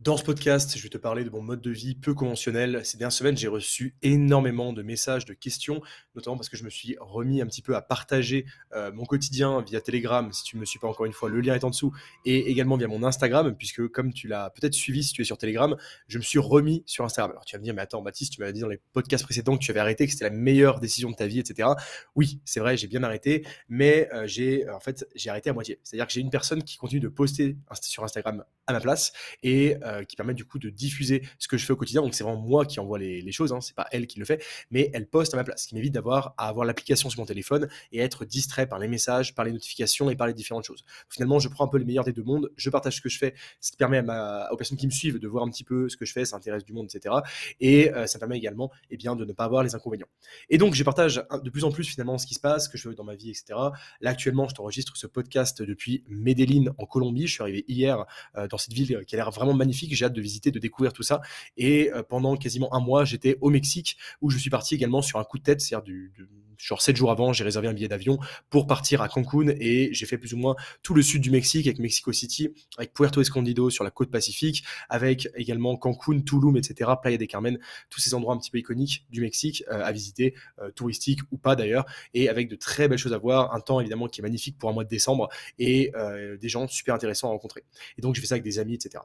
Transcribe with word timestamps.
Dans 0.00 0.16
ce 0.16 0.24
podcast, 0.24 0.76
je 0.76 0.82
vais 0.82 0.88
te 0.88 0.98
parler 0.98 1.24
de 1.24 1.30
mon 1.30 1.40
mode 1.40 1.62
de 1.62 1.70
vie 1.70 1.94
peu 1.94 2.14
conventionnel. 2.14 2.84
Ces 2.84 2.98
dernières 2.98 3.12
semaines, 3.12 3.36
j'ai 3.38 3.48
reçu 3.48 3.94
énormément 4.02 4.72
de 4.72 4.82
messages, 4.82 5.24
de 5.24 5.34
questions, 5.34 5.80
notamment 6.16 6.36
parce 6.36 6.48
que 6.48 6.56
je 6.56 6.64
me 6.64 6.68
suis 6.68 6.96
remis 7.00 7.40
un 7.40 7.46
petit 7.46 7.62
peu 7.62 7.76
à 7.76 7.80
partager 7.80 8.44
euh, 8.74 8.92
mon 8.92 9.04
quotidien 9.04 9.62
via 9.62 9.80
Telegram, 9.80 10.30
si 10.32 10.42
tu 10.42 10.56
ne 10.56 10.60
me 10.60 10.66
suis 10.66 10.80
pas 10.80 10.88
encore 10.88 11.06
une 11.06 11.12
fois, 11.12 11.30
le 11.30 11.40
lien 11.40 11.54
est 11.54 11.62
en 11.62 11.70
dessous, 11.70 11.94
et 12.26 12.50
également 12.50 12.76
via 12.76 12.88
mon 12.88 13.04
Instagram, 13.04 13.54
puisque 13.56 13.86
comme 13.88 14.12
tu 14.12 14.26
l'as 14.26 14.50
peut-être 14.50 14.74
suivi 14.74 15.04
si 15.04 15.12
tu 15.12 15.22
es 15.22 15.24
sur 15.24 15.38
Telegram, 15.38 15.74
je 16.08 16.18
me 16.18 16.22
suis 16.22 16.40
remis 16.40 16.82
sur 16.86 17.04
Instagram. 17.04 17.30
Alors 17.30 17.44
tu 17.44 17.54
vas 17.54 17.60
me 17.60 17.64
dire, 17.64 17.72
mais 17.72 17.82
attends 17.82 18.02
Baptiste, 18.02 18.32
tu 18.32 18.40
m'avais 18.40 18.52
dit 18.52 18.60
dans 18.60 18.68
les 18.68 18.80
podcasts 18.92 19.24
précédents 19.24 19.56
que 19.56 19.62
tu 19.62 19.70
avais 19.70 19.80
arrêté, 19.80 20.06
que 20.06 20.12
c'était 20.12 20.24
la 20.24 20.36
meilleure 20.36 20.80
décision 20.80 21.12
de 21.12 21.16
ta 21.16 21.26
vie, 21.26 21.38
etc. 21.38 21.68
Oui, 22.16 22.40
c'est 22.44 22.60
vrai, 22.60 22.76
j'ai 22.76 22.88
bien 22.88 23.04
arrêté, 23.04 23.46
mais 23.68 24.10
euh, 24.12 24.26
j'ai 24.26 24.68
en 24.68 24.80
fait 24.80 25.06
j'ai 25.14 25.30
arrêté 25.30 25.50
à 25.50 25.52
moitié. 25.54 25.78
C'est-à-dire 25.82 26.08
que 26.08 26.12
j'ai 26.12 26.20
une 26.20 26.30
personne 26.30 26.62
qui 26.62 26.76
continue 26.76 27.00
de 27.00 27.08
poster 27.08 27.56
sur 27.80 28.04
Instagram 28.04 28.44
à 28.66 28.72
ma 28.72 28.80
place, 28.80 29.12
et 29.42 29.76
euh, 29.84 30.04
qui 30.04 30.16
permet 30.16 30.34
du 30.34 30.44
coup 30.44 30.58
de 30.58 30.70
diffuser 30.70 31.22
ce 31.38 31.48
que 31.48 31.56
je 31.56 31.64
fais 31.64 31.72
au 31.72 31.76
quotidien. 31.76 32.02
Donc 32.02 32.14
c'est 32.14 32.24
vraiment 32.24 32.40
moi 32.40 32.64
qui 32.64 32.80
envoie 32.80 32.98
les, 32.98 33.32
choses, 33.32 33.52
hein, 33.52 33.60
c'est 33.60 33.74
pas 33.74 33.86
elle 33.90 34.06
qui 34.06 34.18
le 34.18 34.24
fait, 34.24 34.44
mais 34.70 34.90
elle 34.92 35.06
poste 35.06 35.34
à 35.34 35.36
ma 35.36 35.44
place, 35.44 35.62
ce 35.62 35.68
qui 35.68 35.74
m'évite 35.74 35.92
d'avoir 35.92 36.34
à 36.38 36.48
avoir 36.48 36.64
l'application 36.64 37.10
sur 37.10 37.20
mon 37.20 37.26
téléphone 37.26 37.68
et 37.92 38.00
être 38.00 38.24
distrait 38.24 38.66
par 38.66 38.78
les 38.78 38.88
messages, 38.88 39.34
par 39.34 39.44
les 39.44 39.52
notifications 39.52 40.10
et 40.10 40.16
par 40.16 40.26
les 40.26 40.34
différentes 40.34 40.64
choses. 40.64 40.84
Finalement, 41.08 41.38
je 41.38 41.48
prends 41.48 41.64
un 41.64 41.68
peu 41.68 41.78
le 41.78 41.84
meilleur 41.84 42.04
des 42.04 42.12
deux 42.12 42.22
mondes, 42.22 42.50
je 42.56 42.70
partage 42.70 42.96
ce 42.96 43.00
que 43.00 43.08
je 43.08 43.18
fais, 43.18 43.34
ce 43.60 43.70
qui 43.70 43.76
permet 43.76 43.98
à 43.98 44.02
ma, 44.02 44.48
aux 44.50 44.56
personnes 44.56 44.78
qui 44.78 44.86
me 44.86 44.92
suivent 44.92 45.18
de 45.18 45.28
voir 45.28 45.44
un 45.44 45.50
petit 45.50 45.64
peu 45.64 45.88
ce 45.88 45.96
que 45.96 46.04
je 46.04 46.12
fais, 46.12 46.24
ça 46.24 46.36
intéresse 46.36 46.64
du 46.64 46.72
monde, 46.72 46.88
etc. 46.92 47.14
Et 47.60 47.92
euh, 47.92 48.06
ça 48.06 48.18
permet 48.18 48.36
également 48.36 48.70
eh 48.90 48.96
bien, 48.96 49.16
de 49.16 49.24
ne 49.24 49.32
pas 49.32 49.44
avoir 49.44 49.62
les 49.62 49.74
inconvénients. 49.74 50.08
Et 50.48 50.58
donc, 50.58 50.74
je 50.74 50.82
partage 50.82 51.22
de 51.42 51.50
plus 51.50 51.64
en 51.64 51.70
plus 51.70 51.84
finalement 51.84 52.18
ce 52.18 52.26
qui 52.26 52.34
se 52.34 52.40
passe, 52.40 52.64
ce 52.64 52.68
que 52.68 52.78
je 52.78 52.88
fais 52.88 52.94
dans 52.94 53.04
ma 53.04 53.14
vie, 53.14 53.30
etc. 53.30 53.44
Là, 54.00 54.10
actuellement, 54.10 54.48
je 54.48 54.54
t'enregistre 54.54 54.96
ce 54.96 55.06
podcast 55.06 55.62
depuis 55.62 56.04
Medellin 56.08 56.72
en 56.78 56.86
Colombie. 56.86 57.26
Je 57.26 57.32
suis 57.32 57.42
arrivé 57.42 57.64
hier 57.68 58.04
euh, 58.36 58.48
dans 58.48 58.58
cette 58.58 58.72
ville 58.72 59.04
qui 59.06 59.14
a 59.14 59.18
l'air 59.18 59.30
vraiment 59.30 59.54
magnifique. 59.54 59.73
J'ai 59.74 60.04
hâte 60.04 60.12
de 60.12 60.20
visiter, 60.20 60.50
de 60.50 60.58
découvrir 60.58 60.92
tout 60.92 61.02
ça. 61.02 61.20
Et 61.56 61.92
euh, 61.92 62.02
pendant 62.02 62.36
quasiment 62.36 62.72
un 62.74 62.80
mois, 62.80 63.04
j'étais 63.04 63.36
au 63.40 63.50
Mexique 63.50 63.96
où 64.20 64.30
je 64.30 64.38
suis 64.38 64.50
parti 64.50 64.74
également 64.74 65.02
sur 65.02 65.18
un 65.18 65.24
coup 65.24 65.38
de 65.38 65.42
tête, 65.42 65.60
c'est-à-dire 65.60 65.84
du, 65.84 66.12
genre 66.58 66.80
7 66.80 66.96
jours 66.96 67.10
avant, 67.10 67.32
j'ai 67.32 67.44
réservé 67.44 67.68
un 67.68 67.72
billet 67.72 67.88
d'avion 67.88 68.18
pour 68.50 68.66
partir 68.66 69.02
à 69.02 69.08
Cancun 69.08 69.48
et 69.60 69.92
j'ai 69.92 70.06
fait 70.06 70.18
plus 70.18 70.34
ou 70.34 70.38
moins 70.38 70.56
tout 70.82 70.94
le 70.94 71.02
sud 71.02 71.22
du 71.22 71.30
Mexique 71.30 71.66
avec 71.66 71.78
Mexico 71.78 72.12
City, 72.12 72.50
avec 72.78 72.94
Puerto 72.94 73.20
Escondido 73.20 73.70
sur 73.70 73.84
la 73.84 73.90
côte 73.90 74.10
pacifique, 74.10 74.64
avec 74.88 75.28
également 75.36 75.76
Cancun, 75.76 76.20
Tulum, 76.20 76.56
etc., 76.56 76.90
Playa 77.00 77.18
del 77.18 77.28
Carmen, 77.28 77.58
tous 77.90 78.00
ces 78.00 78.14
endroits 78.14 78.34
un 78.34 78.38
petit 78.38 78.50
peu 78.50 78.58
iconiques 78.58 79.06
du 79.10 79.20
Mexique 79.20 79.64
euh, 79.70 79.84
à 79.84 79.92
visiter, 79.92 80.34
euh, 80.60 80.70
touristiques 80.70 81.20
ou 81.30 81.38
pas 81.38 81.56
d'ailleurs, 81.56 81.84
et 82.14 82.28
avec 82.28 82.48
de 82.48 82.56
très 82.56 82.88
belles 82.88 82.98
choses 82.98 83.12
à 83.12 83.18
voir, 83.18 83.54
un 83.54 83.60
temps 83.60 83.80
évidemment 83.80 84.08
qui 84.08 84.20
est 84.20 84.22
magnifique 84.22 84.58
pour 84.58 84.70
un 84.70 84.72
mois 84.72 84.84
de 84.84 84.88
décembre 84.88 85.28
et 85.58 85.92
des 86.40 86.48
gens 86.48 86.66
super 86.68 86.94
intéressants 86.94 87.28
à 87.28 87.30
rencontrer. 87.30 87.64
Et 87.98 88.02
donc 88.02 88.14
j'ai 88.14 88.20
fait 88.20 88.26
ça 88.26 88.34
avec 88.34 88.44
des 88.44 88.58
amis, 88.58 88.74
etc. 88.74 89.02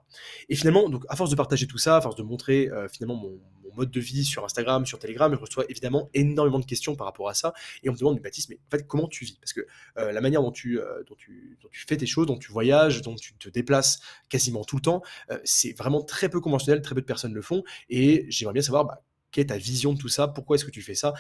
Et 0.48 0.56
finalement, 0.60 0.90
donc 0.90 1.04
à 1.10 1.16
force 1.16 1.30
de 1.30 1.36
partager 1.36 1.68
tout 1.68 1.78
ça, 1.78 1.98
à 1.98 2.02
force 2.02 2.16
de 2.16 2.24
montrer 2.24 2.70
finalement 2.90 3.16
mon, 3.16 3.40
mode 3.80 3.92
de 3.92 4.00
vie 4.00 4.26
sur 4.26 4.46
Instagram, 4.46 4.86
sur 4.86 5.00
Telegram, 5.00 5.34
je 5.34 5.40
reçois 5.40 5.66
évidemment 5.70 6.10
énormément 6.14 6.60
de 6.60 6.66
questions 6.66 6.96
par 6.96 7.08
rapport 7.08 7.30
à 7.30 7.34
ça. 7.34 7.54
Et 7.84 7.90
on 7.90 7.94
me 7.94 7.98
demande, 7.98 8.20
Baptiste, 8.22 8.50
mais 8.50 8.60
en 8.68 8.70
fait, 8.70 8.86
comment 8.86 9.08
tu 9.08 9.26
vis? 9.26 9.38
Parce 9.40 9.54
que 9.54 9.62
euh, 9.98 10.12
la 10.12 10.22
manière 10.22 10.42
dont 10.42 10.52
tu, 10.52 10.80
euh, 10.80 11.04
dont, 11.08 11.16
tu, 11.16 11.58
tu, 11.72 11.86
fais 11.88 11.98
tes 11.98 12.06
choses, 12.06 12.28
dont 12.28 12.38
tu 12.38 12.52
voyages, 12.52 13.02
dont 13.02 13.16
tu 13.16 13.34
te 13.36 13.50
déplaces 13.50 14.02
quasiment 14.30 14.64
tout 14.64 14.76
le 14.76 14.82
temps, 14.82 15.02
euh, 15.32 15.40
c'est 15.44 15.74
vraiment 15.78 16.04
très 16.04 16.30
peu 16.30 16.42
conventionnel, 16.42 16.82
très 16.82 16.96
peu 16.96 17.02
de 17.02 17.06
personnes 17.06 17.34
le 17.34 17.42
font. 17.42 17.64
Et 17.90 18.26
j'aimerais 18.30 18.54
bien 18.54 18.62
savoir, 18.62 18.86
bah, 18.86 19.02
quelle 19.32 19.44
est 19.44 19.48
ta 19.48 19.58
vision 19.58 19.94
de 19.94 20.00
tout 20.00 20.10
ça? 20.10 20.28
Pourquoi 20.28 20.56
est-ce 20.56 20.66
que 20.66 20.72
tu 20.72 20.82
fais 20.82 20.96
ça? 20.96 21.14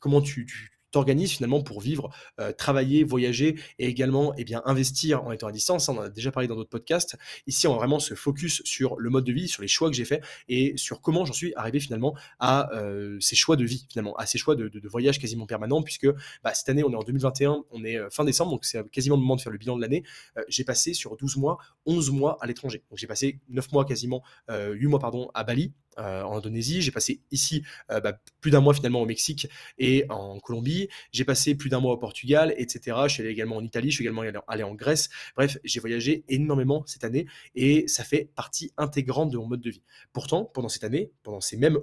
Comment 0.00 0.20
tu, 0.20 0.75
t'organises 0.96 1.32
finalement 1.32 1.62
pour 1.62 1.82
vivre, 1.82 2.08
euh, 2.40 2.52
travailler, 2.52 3.04
voyager 3.04 3.60
et 3.78 3.86
également 3.86 4.32
eh 4.38 4.44
bien, 4.44 4.62
investir 4.64 5.22
en 5.24 5.30
étant 5.30 5.46
à 5.46 5.52
distance. 5.52 5.90
On 5.90 5.98
en 5.98 6.02
a 6.04 6.08
déjà 6.08 6.32
parlé 6.32 6.48
dans 6.48 6.56
d'autres 6.56 6.70
podcasts. 6.70 7.18
Ici, 7.46 7.66
on 7.66 7.72
va 7.72 7.80
vraiment 7.80 7.98
se 7.98 8.14
focus 8.14 8.62
sur 8.64 8.96
le 8.96 9.10
mode 9.10 9.24
de 9.24 9.32
vie, 9.32 9.46
sur 9.46 9.60
les 9.60 9.68
choix 9.68 9.90
que 9.90 9.94
j'ai 9.94 10.06
faits 10.06 10.24
et 10.48 10.74
sur 10.78 11.02
comment 11.02 11.26
j'en 11.26 11.34
suis 11.34 11.52
arrivé 11.54 11.80
finalement 11.80 12.16
à 12.38 12.72
euh, 12.72 13.18
ces 13.20 13.36
choix 13.36 13.56
de 13.56 13.64
vie, 13.66 13.86
finalement, 13.90 14.16
à 14.16 14.24
ces 14.24 14.38
choix 14.38 14.56
de, 14.56 14.70
voyage 14.88 15.18
quasiment 15.18 15.44
permanent, 15.44 15.82
puisque 15.82 16.08
bah, 16.42 16.54
cette 16.54 16.70
année, 16.70 16.82
on 16.82 16.90
est 16.90 16.96
en 16.96 17.02
2021, 17.02 17.64
on 17.72 17.84
est 17.84 17.98
euh, 17.98 18.08
fin 18.08 18.24
décembre, 18.24 18.52
donc 18.52 18.64
c'est 18.64 18.88
quasiment 18.90 19.16
le 19.16 19.20
moment 19.20 19.36
de 19.36 19.42
faire 19.42 19.52
le 19.52 19.58
bilan 19.58 19.76
de 19.76 19.82
l'année. 19.82 20.02
j'ai 20.48 20.64
passé 20.64 20.94
sur 20.94 21.14
12 21.18 21.36
mois, 21.36 21.58
11 21.84 22.10
mois 22.10 22.38
à 22.40 22.46
l'étranger. 22.46 22.84
Donc 22.88 22.98
j'ai 22.98 23.06
passé 23.06 23.38
9 23.50 23.70
mois 23.72 23.84
quasiment, 23.84 24.22
8 24.48 24.86
mois 24.86 24.98
pardon, 24.98 25.30
à 25.34 25.44
Bali, 25.44 25.74
en 25.96 26.36
Indonésie, 26.36 26.82
j'ai 26.82 26.90
passé 26.90 27.20
ici 27.30 27.62
euh, 27.90 28.00
bah, 28.00 28.18
plus 28.40 28.50
d'un 28.50 28.60
mois 28.60 28.74
finalement 28.74 29.00
au 29.00 29.06
Mexique 29.06 29.48
et 29.78 30.04
en 30.08 30.38
Colombie, 30.40 30.88
j'ai 31.12 31.24
passé 31.24 31.54
plus 31.54 31.70
d'un 31.70 31.80
mois 31.80 31.92
au 31.92 31.96
Portugal, 31.96 32.54
etc. 32.56 32.96
Je 33.06 33.12
suis 33.12 33.22
allé 33.22 33.30
également 33.30 33.56
en 33.56 33.64
Italie, 33.64 33.90
je 33.90 33.96
suis 33.96 34.04
également 34.04 34.22
allé 34.46 34.62
en 34.62 34.74
Grèce. 34.74 35.08
Bref, 35.36 35.58
j'ai 35.64 35.80
voyagé 35.80 36.24
énormément 36.28 36.84
cette 36.86 37.04
année 37.04 37.26
et 37.54 37.88
ça 37.88 38.04
fait 38.04 38.30
partie 38.34 38.72
intégrante 38.76 39.30
de 39.30 39.38
mon 39.38 39.46
mode 39.46 39.60
de 39.60 39.70
vie. 39.70 39.82
Pourtant, 40.12 40.44
pendant 40.44 40.68
cette 40.68 40.84
année, 40.84 41.10
pendant 41.22 41.40
ces 41.40 41.56
mêmes, 41.56 41.78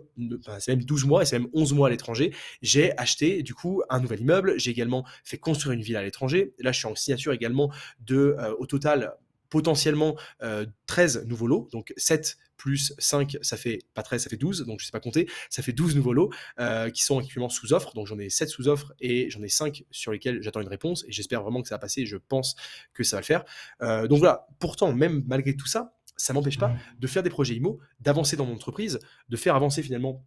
ces 0.59 0.75
mêmes 0.75 0.83
12 0.83 1.05
mois 1.05 1.23
et 1.23 1.25
ces 1.25 1.39
mêmes 1.39 1.49
11 1.53 1.73
mois 1.73 1.87
à 1.87 1.91
l'étranger, 1.91 2.33
j'ai 2.61 2.97
acheté 2.97 3.43
du 3.43 3.53
coup 3.53 3.81
un 3.89 3.99
nouvel 3.99 4.21
immeuble, 4.21 4.59
j'ai 4.59 4.71
également 4.71 5.05
fait 5.23 5.37
construire 5.37 5.73
une 5.73 5.81
ville 5.81 5.97
à 5.97 6.03
l'étranger. 6.03 6.53
Là, 6.59 6.71
je 6.71 6.79
suis 6.79 6.87
en 6.87 6.95
signature 6.95 7.33
également 7.33 7.71
de, 8.05 8.35
euh, 8.39 8.53
au 8.59 8.65
total, 8.65 9.13
potentiellement 9.49 10.15
13 10.87 11.27
nouveaux 11.27 11.45
lots, 11.45 11.69
donc 11.71 11.93
7 11.95 12.37
plus 12.63 12.93
5, 12.97 13.35
ça 13.41 13.57
fait 13.57 13.79
pas 13.93 14.03
13, 14.03 14.23
ça 14.23 14.29
fait 14.29 14.37
12, 14.37 14.65
donc 14.65 14.79
je 14.79 14.85
sais 14.85 14.91
pas 14.93 15.01
compter, 15.01 15.27
ça 15.49 15.61
fait 15.61 15.73
12 15.73 15.97
nouveaux 15.97 16.13
lots 16.13 16.31
euh, 16.61 16.89
qui 16.89 17.03
sont 17.03 17.19
actuellement 17.19 17.49
sous 17.49 17.73
offre, 17.73 17.93
donc 17.93 18.07
j'en 18.07 18.17
ai 18.17 18.29
7 18.29 18.47
sous 18.47 18.69
offre 18.69 18.93
et 19.01 19.29
j'en 19.29 19.43
ai 19.43 19.49
5 19.49 19.83
sur 19.91 20.13
lesquels 20.13 20.41
j'attends 20.41 20.61
une 20.61 20.69
réponse 20.69 21.03
et 21.05 21.11
j'espère 21.11 21.43
vraiment 21.43 21.61
que 21.61 21.67
ça 21.67 21.75
va 21.75 21.79
passer 21.79 22.03
et 22.03 22.05
je 22.05 22.15
pense 22.15 22.55
que 22.93 23.03
ça 23.03 23.17
va 23.17 23.19
le 23.19 23.25
faire. 23.25 23.43
Euh, 23.81 24.07
donc 24.07 24.19
voilà, 24.19 24.47
pourtant, 24.59 24.93
même 24.93 25.25
malgré 25.27 25.57
tout 25.57 25.67
ça, 25.67 25.93
ça 26.15 26.31
m'empêche 26.31 26.57
pas 26.57 26.73
de 26.97 27.07
faire 27.07 27.21
des 27.21 27.29
projets 27.29 27.55
IMO, 27.55 27.81
d'avancer 27.99 28.37
dans 28.37 28.45
mon 28.45 28.53
entreprise, 28.53 28.99
de 29.27 29.35
faire 29.35 29.57
avancer 29.57 29.83
finalement 29.83 30.25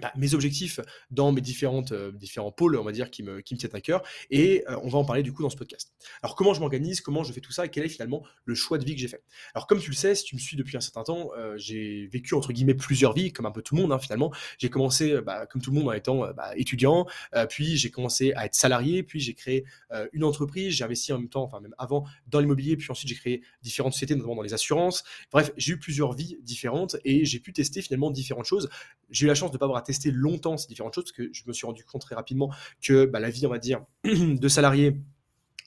bah, 0.00 0.12
mes 0.16 0.34
objectifs 0.34 0.80
dans 1.10 1.32
mes 1.32 1.40
différentes, 1.40 1.92
euh, 1.92 2.12
différents 2.12 2.52
pôles, 2.52 2.76
on 2.76 2.84
va 2.84 2.92
dire, 2.92 3.10
qui 3.10 3.22
me, 3.22 3.40
qui 3.40 3.54
me 3.54 3.58
tiennent 3.58 3.74
à 3.74 3.80
cœur. 3.80 4.02
Et 4.30 4.64
euh, 4.68 4.76
on 4.82 4.88
va 4.88 4.98
en 4.98 5.04
parler 5.04 5.22
du 5.22 5.32
coup 5.32 5.42
dans 5.42 5.50
ce 5.50 5.56
podcast. 5.56 5.92
Alors, 6.22 6.36
comment 6.36 6.54
je 6.54 6.60
m'organise, 6.60 7.00
comment 7.00 7.22
je 7.22 7.32
fais 7.32 7.40
tout 7.40 7.52
ça 7.52 7.66
et 7.66 7.68
quel 7.68 7.84
est 7.84 7.88
finalement 7.88 8.24
le 8.44 8.54
choix 8.54 8.78
de 8.78 8.84
vie 8.84 8.94
que 8.94 9.00
j'ai 9.00 9.08
fait? 9.08 9.22
Alors, 9.54 9.66
comme 9.66 9.80
tu 9.80 9.90
le 9.90 9.96
sais, 9.96 10.14
si 10.14 10.24
tu 10.24 10.34
me 10.34 10.40
suis 10.40 10.56
depuis 10.56 10.76
un 10.76 10.80
certain 10.80 11.02
temps, 11.02 11.30
euh, 11.36 11.56
j'ai 11.56 12.06
vécu 12.08 12.34
entre 12.34 12.52
guillemets 12.52 12.74
plusieurs 12.74 13.12
vies, 13.12 13.32
comme 13.32 13.46
un 13.46 13.50
peu 13.50 13.62
tout 13.62 13.74
le 13.74 13.82
monde 13.82 13.92
hein, 13.92 13.98
finalement. 13.98 14.32
J'ai 14.58 14.70
commencé, 14.70 15.20
bah, 15.20 15.46
comme 15.46 15.62
tout 15.62 15.70
le 15.70 15.78
monde, 15.78 15.88
en 15.88 15.92
étant 15.92 16.32
bah, 16.32 16.52
étudiant, 16.56 17.06
puis 17.48 17.76
j'ai 17.76 17.90
commencé 17.90 18.32
à 18.34 18.46
être 18.46 18.54
salarié, 18.54 19.02
puis 19.02 19.20
j'ai 19.20 19.34
créé 19.34 19.64
une 20.12 20.24
entreprise, 20.24 20.74
j'ai 20.74 20.84
investi 20.84 21.12
en 21.12 21.18
même 21.18 21.28
temps, 21.28 21.42
enfin 21.42 21.60
même 21.60 21.74
avant, 21.78 22.04
dans 22.28 22.40
l'immobilier, 22.40 22.76
puis 22.76 22.90
ensuite 22.90 23.08
j'ai 23.08 23.14
créé 23.14 23.42
différentes 23.62 23.92
sociétés, 23.92 24.14
notamment 24.14 24.36
dans 24.36 24.42
les 24.42 24.54
assurances. 24.54 25.04
Bref, 25.30 25.52
j'ai 25.56 25.72
eu 25.72 25.78
plusieurs 25.78 26.12
vies 26.12 26.38
différentes 26.42 26.96
et 27.04 27.24
j'ai 27.24 27.40
pu 27.40 27.52
tester 27.52 27.82
finalement 27.82 28.10
différentes 28.10 28.44
choses. 28.44 28.68
J'ai 29.10 29.24
eu 29.24 29.28
la 29.28 29.34
chance 29.34 29.50
de 29.50 29.56
ne 29.56 29.58
pas 29.58 29.66
avoir 29.66 29.78
tester 29.90 30.10
longtemps 30.10 30.56
ces 30.56 30.68
différentes 30.68 30.94
choses, 30.94 31.04
parce 31.04 31.12
que 31.12 31.30
je 31.32 31.42
me 31.46 31.52
suis 31.52 31.66
rendu 31.66 31.84
compte 31.84 32.02
très 32.02 32.14
rapidement 32.14 32.50
que 32.82 33.04
bah, 33.04 33.20
la 33.20 33.30
vie, 33.30 33.46
on 33.46 33.50
va 33.50 33.58
dire, 33.58 33.84
de 34.04 34.48
salarié, 34.48 34.96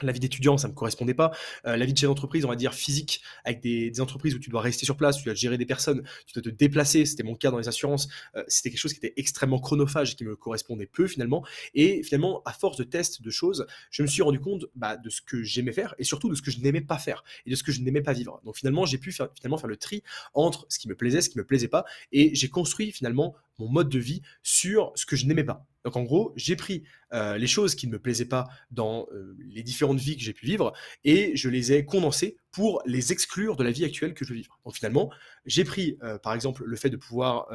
la 0.01 0.11
vie 0.11 0.19
d'étudiant, 0.19 0.57
ça 0.57 0.67
me 0.67 0.73
correspondait 0.73 1.13
pas. 1.13 1.31
Euh, 1.66 1.78
la 1.78 1.85
vie 1.85 1.94
de 1.94 1.97
chef 1.97 2.07
d'entreprise, 2.07 2.45
on 2.45 2.50
va 2.50 2.56
dire 2.56 2.73
physique, 2.73 3.22
avec 3.44 3.61
des, 3.61 3.91
entreprises 4.01 4.35
où 4.35 4.39
tu 4.39 4.50
dois 4.50 4.61
rester 4.61 4.85
sur 4.85 4.97
place, 4.97 5.17
tu 5.17 5.23
dois 5.25 5.34
gérer 5.34 5.57
des 5.57 5.66
personnes, 5.66 6.03
tu 6.25 6.34
dois 6.34 6.41
te 6.41 6.50
déplacer. 6.50 7.06
C'était 7.06 7.23
mon 7.23 7.35
cas 7.35 7.51
dans 7.51 7.59
les 7.59 7.67
assurances. 7.67 8.07
Euh, 8.35 8.44
c'était 8.47 8.72
quelque 8.72 8.79
chose 8.79 8.94
qui 8.94 9.06
était 9.06 9.13
extrêmement 9.17 9.59
chronophage 9.59 10.13
et 10.13 10.16
qui 10.16 10.25
me 10.25 10.35
correspondait 10.35 10.88
peu 10.88 11.07
finalement. 11.07 11.45
Et 11.75 12.03
finalement, 12.03 12.41
à 12.45 12.53
force 12.53 12.78
de 12.78 12.84
tests, 12.84 13.22
de 13.22 13.29
choses, 13.29 13.66
je 13.91 14.01
me 14.01 14.07
suis 14.07 14.22
rendu 14.22 14.40
compte 14.40 14.66
bah, 14.75 14.97
de 14.97 15.09
ce 15.09 15.22
que 15.22 15.44
j'aimais 15.44 15.72
faire 15.72 15.94
et 16.00 16.03
surtout 16.03 16.29
de 16.29 16.35
ce 16.35 16.41
que 16.41 16.51
je 16.51 16.59
n'aimais 16.59 16.81
pas 16.81 16.97
faire 16.97 17.23
et 17.45 17.51
de 17.51 17.55
ce 17.55 17.63
que 17.63 17.72
je 17.72 17.81
n'aimais 17.81 18.01
pas 18.01 18.13
vivre. 18.13 18.41
Donc 18.44 18.57
finalement, 18.57 18.85
j'ai 18.85 18.97
pu 18.97 19.11
faire, 19.11 19.29
finalement 19.35 19.57
faire 19.57 19.69
le 19.69 19.78
tri 19.78 20.03
entre 20.34 20.66
ce 20.69 20.79
qui 20.79 20.88
me 20.88 20.95
plaisait, 20.95 21.22
ce 21.22 21.29
qui 21.29 21.38
me 21.38 21.45
plaisait 21.45 21.67
pas, 21.67 21.85
et 22.11 22.34
j'ai 22.34 22.50
construit 22.50 22.91
finalement 22.91 23.35
mon 23.59 23.69
mode 23.69 23.90
de 23.90 24.00
vie 24.00 24.22
sur 24.41 24.91
ce 24.96 25.06
que 25.06 25.16
je 25.16 25.25
n'aimais 25.25 25.44
pas. 25.44 25.66
Donc 25.84 25.96
en 25.97 26.03
gros, 26.03 26.34
j'ai 26.36 26.56
pris 26.56 26.84
euh, 27.14 27.38
les 27.38 27.47
choses 27.47 27.75
qui 27.75 27.88
ne 27.88 27.94
me 27.94 28.00
plaisaient 28.00 28.28
pas 28.28 28.47
dans 28.72 29.08
euh, 29.12 29.36
les 29.40 29.64
différentes 29.64 30.00
vies 30.00 30.16
que 30.16 30.24
j'ai 30.24 30.34
pu 30.34 30.46
vivre 30.46 30.74
et 31.03 31.36
je 31.36 31.50
les 31.50 31.74
ai 31.74 31.86
condensées 31.86 32.38
pour 32.53 32.81
les 32.86 33.12
exclure 33.12 33.58
de 33.58 33.64
la 33.64 33.72
vie 33.72 33.84
actuelle 33.84 34.14
que 34.14 34.24
je 34.24 34.30
veux 34.30 34.38
vivre. 34.38 34.58
Donc 34.64 34.75
finalement, 34.75 35.09
j'ai 35.46 35.66
pris 35.66 35.97
euh, 36.03 36.17
par 36.17 36.34
exemple 36.34 36.64
le 36.66 36.76
fait 36.78 36.90
de 36.90 36.96
pouvoir, 36.96 37.47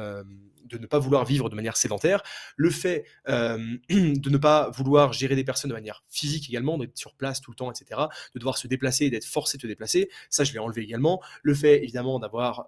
de 0.65 0.77
ne 0.77 0.85
pas 0.85 0.99
vouloir 0.99 1.25
vivre 1.25 1.49
de 1.49 1.55
manière 1.55 1.77
sédentaire, 1.77 2.21
le 2.55 2.69
fait 2.69 3.05
de 3.27 4.29
ne 4.29 4.37
pas 4.37 4.69
vouloir 4.69 5.13
gérer 5.13 5.35
des 5.35 5.43
personnes 5.43 5.69
de 5.69 5.75
manière 5.75 6.03
physique 6.09 6.47
également, 6.49 6.77
d'être 6.77 6.97
sur 6.97 7.15
place 7.15 7.41
tout 7.41 7.49
le 7.49 7.55
temps, 7.55 7.71
etc., 7.71 8.01
de 8.35 8.39
devoir 8.39 8.57
se 8.57 8.67
déplacer, 8.67 9.09
d'être 9.09 9.25
forcé 9.25 9.57
de 9.57 9.63
se 9.63 9.67
déplacer, 9.67 10.09
ça 10.29 10.43
je 10.43 10.53
l'ai 10.53 10.59
enlevé 10.59 10.83
également. 10.83 11.21
Le 11.41 11.55
fait 11.55 11.81
évidemment 11.81 12.19
d'avoir 12.19 12.67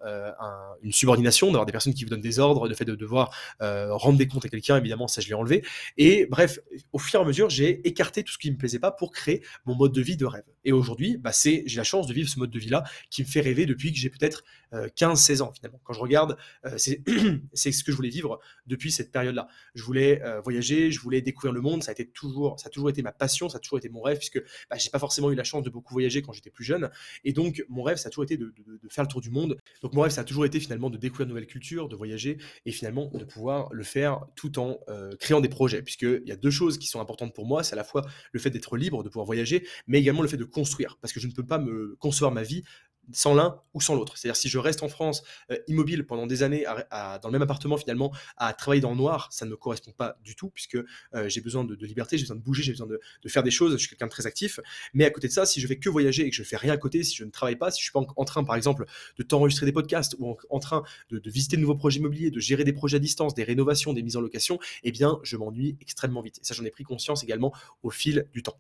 une 0.82 0.92
subordination, 0.92 1.48
d'avoir 1.48 1.66
des 1.66 1.72
personnes 1.72 1.94
qui 1.94 2.04
vous 2.04 2.10
donnent 2.10 2.22
des 2.22 2.40
ordres, 2.40 2.68
le 2.68 2.74
fait 2.74 2.86
de 2.86 2.96
devoir 2.96 3.32
rendre 3.60 4.18
des 4.18 4.28
comptes 4.28 4.46
à 4.46 4.50
quelqu'un, 4.50 4.78
évidemment 4.78 5.08
ça 5.08 5.22
je 5.22 5.28
l'ai 5.28 5.34
enlevé 5.34 5.64
et 5.98 6.26
bref, 6.26 6.60
au 6.94 7.00
fur 7.00 7.20
et 7.20 7.24
à 7.24 7.26
mesure, 7.26 7.50
j'ai 7.50 7.86
écarté 7.88 8.24
tout 8.24 8.34
ce 8.34 8.38
qui 8.38 8.48
ne 8.50 8.54
me 8.54 8.58
plaisait 8.58 8.80
pas 8.80 8.92
pour 8.92 9.12
créer 9.12 9.44
mon 9.66 9.76
mode 9.76 9.94
de 9.94 10.02
vie 10.02 10.18
de 10.18 10.26
rêve. 10.26 10.44
Et 10.64 10.72
aujourd'hui, 10.72 11.18
bah, 11.18 11.32
j'ai 11.44 11.66
la 11.76 11.84
chance 11.84 12.08
de 12.08 12.14
vivre 12.14 12.21
ce 12.28 12.40
mode 12.40 12.52
de 12.52 12.60
vie-là 12.60 12.84
qui 13.10 13.22
me 13.24 13.28
fait 13.28 13.42
rêver 13.42 13.66
depuis 13.66 13.92
que 13.92 14.00
j'ai 14.00 14.10
peut-être 14.10 14.44
15-16 14.72 15.42
ans 15.42 15.52
finalement. 15.54 15.80
Quand 15.84 15.94
je 15.94 16.00
regarde, 16.00 16.38
c'est 16.78 17.72
ce 17.72 17.84
que 17.84 17.92
je 17.92 17.96
voulais 17.96 18.10
vivre 18.10 18.40
depuis 18.68 18.92
cette 18.92 19.12
période-là. 19.12 19.48
Je 19.76 19.84
voulais 19.84 20.22
voyager, 20.44 20.92
je 20.92 21.00
voulais 21.00 21.22
découvrir 21.22 21.54
le 21.54 21.62
monde, 21.62 21.84
ça 21.84 21.92
a, 21.92 21.94
été 21.94 22.08
toujours, 22.08 22.60
ça 22.60 22.68
a 22.68 22.70
toujours 22.70 22.90
été 22.90 23.02
ma 23.02 23.12
passion, 23.12 23.50
ça 23.50 23.58
a 23.58 23.60
toujours 23.60 23.80
été 23.80 23.90
mon 23.90 24.02
rêve, 24.02 24.18
puisque 24.18 24.42
bah, 24.70 24.78
j'ai 24.78 24.90
pas 24.90 25.00
forcément 25.00 25.32
eu 25.32 25.36
la 25.36 25.44
chance 25.44 25.64
de 25.64 25.70
beaucoup 25.70 25.94
voyager 25.94 26.22
quand 26.22 26.34
j'étais 26.34 26.52
plus 26.52 26.64
jeune. 26.64 26.90
Et 27.24 27.34
donc, 27.34 27.64
mon 27.70 27.84
rêve, 27.84 27.98
ça 27.98 28.08
a 28.08 28.12
toujours 28.12 28.24
été 28.24 28.38
de, 28.38 28.54
faire 28.90 29.04
le 29.04 29.10
tour 29.10 29.22
du 29.22 29.30
monde. 29.30 29.58
Donc, 29.82 29.94
mon 29.94 30.02
rêve, 30.02 30.12
ça 30.12 30.22
a 30.22 30.24
toujours 30.24 30.46
été 30.46 30.60
finalement 30.60 30.90
de 30.90 30.98
découvrir 30.98 31.28
de 31.28 31.32
nouvelles 31.32 31.48
cultures, 31.48 31.90
de 31.90 31.96
voyager 31.96 32.38
et 32.66 32.72
finalement 32.72 33.12
de 33.14 33.26
pouvoir 33.26 33.70
le 33.72 33.84
faire 33.84 34.22
tout 34.36 34.60
en 34.60 34.80
créant 35.20 35.42
des 35.42 35.50
projets. 35.50 35.82
Puisqu'il 35.82 36.24
y 36.26 36.32
a 36.32 36.36
deux 36.36 36.52
choses 36.52 36.78
qui 36.78 36.88
sont 36.88 37.00
importantes 37.00 37.34
pour 37.34 37.46
moi 37.46 37.62
c'est 37.64 37.74
à 37.74 37.78
la 37.78 37.84
fois 37.84 38.06
le 38.32 38.40
fait 38.40 38.50
d'être 38.50 38.78
libre, 38.78 39.04
de 39.04 39.10
pouvoir 39.10 39.26
voyager, 39.26 39.68
mais 39.88 40.00
également 40.00 40.22
le 40.22 40.28
fait 40.28 40.38
de 40.38 40.46
construire. 40.46 40.98
Parce 41.02 41.14
que 41.14 41.20
je 41.20 41.28
ne 41.28 41.34
peux 41.34 41.46
pas 41.46 41.58
me 41.58 41.96
concevoir 42.00 42.32
ma 42.32 42.44
vie 42.44 42.64
sans 43.12 43.34
l'un 43.34 43.60
ou 43.74 43.82
sans 43.82 43.96
l'autre. 43.96 44.18
C'est-à-dire 44.18 44.36
si 44.36 44.50
je 44.50 44.58
reste 44.58 44.84
en 44.84 44.90
France 44.90 45.24
euh, 45.52 45.58
immobile 45.68 46.06
pendant 46.06 46.28
des 46.28 46.44
années 46.44 46.66
dans 46.92 47.28
le 47.28 47.32
même 47.32 47.42
appartement 47.42 47.78
finalement 47.78 48.12
à 48.38 48.54
travailler 48.54 48.82
dans 48.82 48.92
le 48.92 48.98
noir, 48.98 49.28
ça 49.32 49.46
ne 49.46 49.52
me 49.52 49.58
correspond 49.58 49.92
pas 49.92 50.18
du 50.24 50.36
tout 50.36 50.50
puisque 50.50 50.76
euh, 50.76 51.28
j'ai 51.28 51.42
besoin 51.42 51.64
de, 51.64 51.76
liberté, 51.86 52.18
j'ai 52.18 52.24
besoin 52.24 52.36
de 52.36 52.42
bouger, 52.42 52.64
j'ai 52.64 52.72
besoin 52.72 52.88
de, 52.88 53.00
faire 53.28 53.44
des 53.44 53.52
choses, 53.52 53.74
je 53.74 53.78
suis 53.78 53.90
quelqu'un 53.90 54.08
de 54.08 54.12
très 54.12 54.28
actif. 54.28 54.60
Mais 54.94 55.06
à 55.06 55.10
côté 55.10 55.28
de 55.28 55.34
ça, 55.34 55.46
si 55.46 55.62
je 55.62 55.68
fais 55.68 55.78
que 55.78 55.90
voyager 55.90 56.26
et 56.26 56.30
que 56.30 56.36
je 56.36 56.44
fais 56.44 56.58
rien 56.58 56.74
à 56.74 56.78
côté, 56.78 57.04
si 57.04 57.16
je 57.16 57.24
ne 57.24 57.32
travaille 57.32 57.56
pas, 57.56 57.72
si 57.72 57.80
je 57.80 57.84
suis 57.84 57.92
pas 57.92 58.02
en, 58.16 58.26
train 58.26 58.44
par 58.44 58.56
exemple 58.56 58.86
de 59.18 59.24
t'enregistrer 59.24 59.66
des 59.66 59.72
podcasts 59.72 60.16
ou 60.20 60.36
en, 60.50 60.60
train 60.60 60.84
de, 61.10 61.22
visiter 61.30 61.56
de 61.56 61.62
nouveaux 61.62 61.76
projets 61.76 62.00
immobiliers, 62.00 62.32
de 62.32 62.40
gérer 62.40 62.64
des 62.64 62.74
projets 62.74 62.98
à 62.98 63.00
distance, 63.00 63.34
des 63.34 63.44
rénovations, 63.44 63.94
des 63.94 64.04
mises 64.04 64.18
en 64.18 64.22
location, 64.22 64.60
eh 64.84 64.92
bien 64.92 65.20
je 65.24 65.38
m'ennuie 65.38 65.78
extrêmement 65.82 66.22
vite. 66.22 66.40
Et 66.42 66.44
ça 66.44 66.54
j'en 66.54 66.66
ai 66.66 66.72
pris 66.72 66.84
conscience 66.84 67.24
également 67.24 67.54
au 67.84 67.90
fil 67.90 68.28
du 68.34 68.44
temps. 68.44 68.60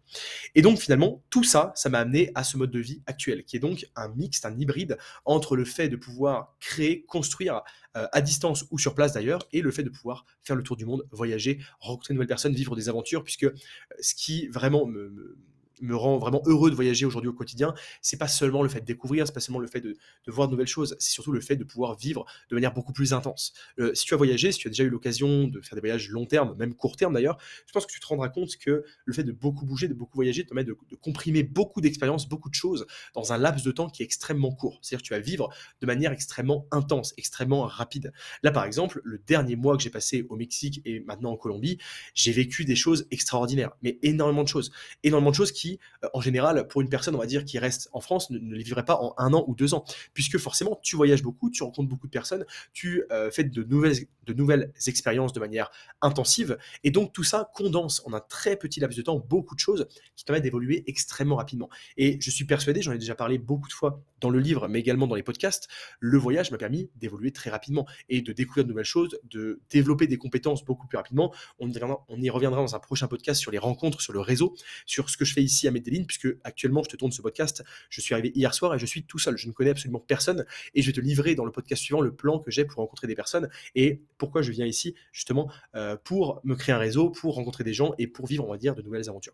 Et 0.55 0.61
donc 0.61 0.79
finalement 0.79 1.21
tout 1.29 1.44
ça, 1.44 1.73
ça 1.75 1.89
m'a 1.89 1.99
amené 1.99 2.31
à 2.35 2.44
ce 2.44 2.57
mode 2.57 2.71
de 2.71 2.79
vie 2.79 3.01
actuel 3.05 3.44
qui 3.44 3.57
est 3.57 3.59
donc 3.59 3.87
un 3.95 4.09
mix, 4.09 4.40
un 4.45 4.57
hybride 4.57 4.97
entre 5.25 5.55
le 5.55 5.65
fait 5.65 5.89
de 5.89 5.95
pouvoir 5.95 6.55
créer, 6.59 7.03
construire 7.05 7.61
euh, 7.97 8.07
à 8.11 8.21
distance 8.21 8.65
ou 8.71 8.79
sur 8.79 8.95
place 8.95 9.13
d'ailleurs, 9.13 9.47
et 9.51 9.61
le 9.61 9.71
fait 9.71 9.83
de 9.83 9.89
pouvoir 9.89 10.25
faire 10.41 10.55
le 10.55 10.63
tour 10.63 10.77
du 10.77 10.85
monde, 10.85 11.07
voyager, 11.11 11.59
rencontrer 11.79 12.13
de 12.13 12.15
nouvelles 12.15 12.27
personnes, 12.27 12.53
vivre 12.53 12.75
des 12.75 12.89
aventures, 12.89 13.23
puisque 13.23 13.43
euh, 13.43 13.53
ce 13.99 14.15
qui 14.15 14.47
vraiment 14.47 14.85
me 14.85 15.09
me 15.09 15.38
rend 15.92 16.18
vraiment 16.18 16.42
heureux 16.45 16.69
de 16.69 16.75
voyager 16.75 17.06
aujourd'hui 17.06 17.30
au 17.30 17.33
quotidien, 17.33 17.74
c'est 18.01 18.18
pas 18.18 18.28
seulement 18.28 18.63
le 18.63 18.69
fait 18.69 18.81
de 18.81 18.86
découvrir, 18.86 19.28
c'est 19.28 19.33
pas 19.33 19.39
seulement 19.39 19.60
le 19.60 19.68
fait 19.68 19.81
de, 19.81 19.98
voir 20.28 20.48
de 20.48 20.54
nouvelles 20.54 20.68
choses, 20.68 20.95
c'est 21.00 21.12
surtout 21.12 21.31
le 21.31 21.42
fait 21.42 21.56
de 21.56 21.63
pouvoir 21.63 21.95
vivre 21.95 22.25
de 22.50 22.56
manière 22.56 22.74
beaucoup 22.74 22.94
plus 22.94 23.13
intense. 23.13 23.54
Euh, 23.80 23.94
si 23.94 24.06
tu 24.06 24.13
as 24.13 24.18
voyagé, 24.18 24.51
si 24.51 24.60
tu 24.60 24.68
as 24.68 24.72
déjà 24.72 24.83
eu 24.83 24.89
l'occasion 24.89 25.48
de 25.48 25.62
faire 25.62 25.75
des 25.75 25.81
voyages 25.81 26.10
long 26.10 26.25
terme, 26.25 26.56
même 26.57 26.74
court 26.74 26.95
terme 26.95 27.13
d'ailleurs, 27.13 27.38
je 27.66 27.72
pense 27.72 27.86
que 27.86 27.92
tu 27.92 28.00
te 28.00 28.06
rendras 28.06 28.30
compte 28.30 28.56
que 28.57 28.83
le 29.06 29.13
fait 29.13 29.24
de 29.24 29.31
beaucoup 29.31 29.66
bouger, 29.66 29.88
de 29.88 29.94
beaucoup 29.94 30.18
voyager, 30.18 30.44
te 30.44 30.50
permet 30.50 30.63
de, 30.63 30.75
comprimer 31.01 31.44
beaucoup 31.44 31.81
d'expériences, 31.81 32.28
beaucoup 32.28 32.50
de 32.50 32.56
choses 32.56 32.86
dans 33.13 33.33
un 33.33 33.38
laps 33.38 33.63
de 33.63 33.72
temps 33.72 33.89
qui 33.89 34.04
est 34.04 34.06
extrêmement 34.06 34.51
court. 34.51 34.80
C'est-à-dire 34.81 35.01
que 35.01 35.07
tu 35.07 35.13
vas 35.13 35.19
vivre 35.19 35.50
de 35.81 35.88
manière 35.88 36.12
extrêmement 36.12 36.68
intense, 36.72 37.13
extrêmement 37.18 37.63
rapide. 37.63 38.13
Là, 38.44 38.51
par 38.51 38.66
exemple, 38.66 39.01
le 39.04 39.18
dernier 39.19 39.56
mois 39.56 39.78
que 39.78 39.83
j'ai 39.83 39.89
passé 39.89 40.25
au 40.30 40.36
Mexique 40.36 40.81
et 40.86 41.00
maintenant 41.01 41.31
en 41.31 41.38
Colombie, 41.38 41.78
j'ai 42.13 42.31
vécu 42.31 42.66
des 42.66 42.75
choses 42.75 43.07
extraordinaires, 43.12 43.72
mais 43.81 44.00
énormément 44.04 44.44
de 44.44 44.48
choses. 44.48 44.72
Énormément 45.04 45.31
de 45.31 45.36
choses 45.36 45.51
qui 45.51 45.70
euh, 46.03 46.09
en 46.13 46.21
général, 46.21 46.68
pour 46.68 46.81
une 46.81 46.89
personne, 46.89 47.15
on 47.15 47.19
va 47.19 47.25
dire, 47.25 47.45
qui 47.45 47.59
reste 47.59 47.89
en 47.94 48.01
France, 48.01 48.29
ne, 48.29 48.56
les 48.56 48.63
vivrait 48.63 48.85
pas 48.85 48.95
en 48.95 49.13
un 49.18 49.33
an 49.33 49.45
ou 49.47 49.56
deux 49.56 49.73
ans, 49.73 49.83
puisque 50.13 50.38
forcément, 50.38 50.79
tu 50.83 50.95
voyages 50.95 51.23
beaucoup, 51.23 51.50
tu 51.50 51.63
rencontres 51.63 51.89
beaucoup 51.89 52.07
de 52.07 52.12
personnes, 52.12 52.45
tu 52.73 53.03
euh, 53.12 53.31
fais 53.31 53.44
de 53.44 53.63
nouvelles, 53.63 53.95
de 54.25 54.33
nouvelles 54.33 54.71
expériences 54.88 55.33
de 55.33 55.39
manière 55.39 55.71
intensive, 56.01 56.57
et 56.83 56.91
donc 56.91 57.13
tout 57.13 57.23
ça 57.23 57.50
condense 57.53 58.01
en 58.06 58.13
un 58.13 58.19
très 58.19 58.56
petit 58.56 58.79
laps 58.79 58.97
de 58.97 59.03
temps 59.03 59.19
beaucoup 59.19 59.56
de 59.56 59.59
choses 59.59 59.88
qui 60.15 60.25
permettent 60.25 60.44
d'évoluer 60.44 60.83
extrêmement 60.88 61.35
rapidement. 61.35 61.69
Et 61.97 62.19
je 62.21 62.29
suis 62.29 62.45
persuadé, 62.45 62.81
j'en 62.81 62.91
ai 62.91 62.97
déjà 62.97 63.15
parlé 63.15 63.38
beaucoup 63.38 63.68
de 63.68 63.73
fois 63.73 64.03
dans 64.19 64.29
le 64.29 64.39
livre, 64.39 64.68
mais 64.68 64.79
également 64.79 65.07
dans 65.07 65.15
les 65.15 65.23
podcasts, 65.23 65.68
le 66.00 66.18
voyage 66.18 66.51
m'a 66.51 66.57
permis 66.57 66.89
d'évoluer 66.95 67.31
très 67.31 67.50
rapidement 67.50 67.88
et 68.09 68.21
de 68.21 68.31
découvrir 68.31 68.63
de 68.63 68.69
nouvelles 68.69 68.85
choses, 68.85 69.19
de 69.23 69.59
développer 69.69 70.07
des 70.07 70.18
compétences 70.18 70.63
beaucoup 70.63 70.88
plus 70.88 70.97
rapidement. 70.97 71.33
On 71.59 71.69
y 71.69 71.73
reviendra, 71.73 72.06
on 72.07 72.21
y 72.21 72.29
reviendra 72.29 72.62
dans 72.62 72.75
un 72.75 72.79
prochain 72.79 73.07
podcast 73.07 73.41
sur 73.41 73.51
les 73.51 73.57
rencontres, 73.57 74.01
sur 74.01 74.13
le 74.13 74.19
réseau, 74.19 74.56
sur 74.85 75.09
ce 75.09 75.18
que 75.18 75.25
je 75.25 75.33
fais 75.33 75.44
ici 75.44 75.60
à 75.67 75.71
Medellin, 75.71 76.03
puisque 76.03 76.27
actuellement 76.43 76.83
je 76.83 76.89
te 76.89 76.95
tourne 76.95 77.11
ce 77.11 77.21
podcast. 77.21 77.63
Je 77.89 78.01
suis 78.01 78.13
arrivé 78.13 78.31
hier 78.35 78.53
soir 78.53 78.73
et 78.75 78.79
je 78.79 78.85
suis 78.85 79.03
tout 79.03 79.19
seul. 79.19 79.37
Je 79.37 79.47
ne 79.47 79.53
connais 79.53 79.71
absolument 79.71 79.99
personne 79.99 80.45
et 80.73 80.81
je 80.81 80.87
vais 80.87 80.93
te 80.93 81.01
livrer 81.01 81.35
dans 81.35 81.45
le 81.45 81.51
podcast 81.51 81.81
suivant 81.81 82.01
le 82.01 82.13
plan 82.13 82.39
que 82.39 82.51
j'ai 82.51 82.65
pour 82.65 82.77
rencontrer 82.77 83.07
des 83.07 83.15
personnes 83.15 83.49
et 83.75 84.01
pourquoi 84.17 84.41
je 84.41 84.51
viens 84.51 84.65
ici 84.65 84.95
justement 85.11 85.51
euh, 85.75 85.95
pour 86.03 86.41
me 86.43 86.55
créer 86.55 86.73
un 86.73 86.79
réseau, 86.79 87.09
pour 87.09 87.35
rencontrer 87.35 87.63
des 87.63 87.73
gens 87.73 87.93
et 87.97 88.07
pour 88.07 88.27
vivre, 88.27 88.45
on 88.47 88.51
va 88.51 88.57
dire, 88.57 88.75
de 88.75 88.81
nouvelles 88.81 89.09
aventures. 89.09 89.33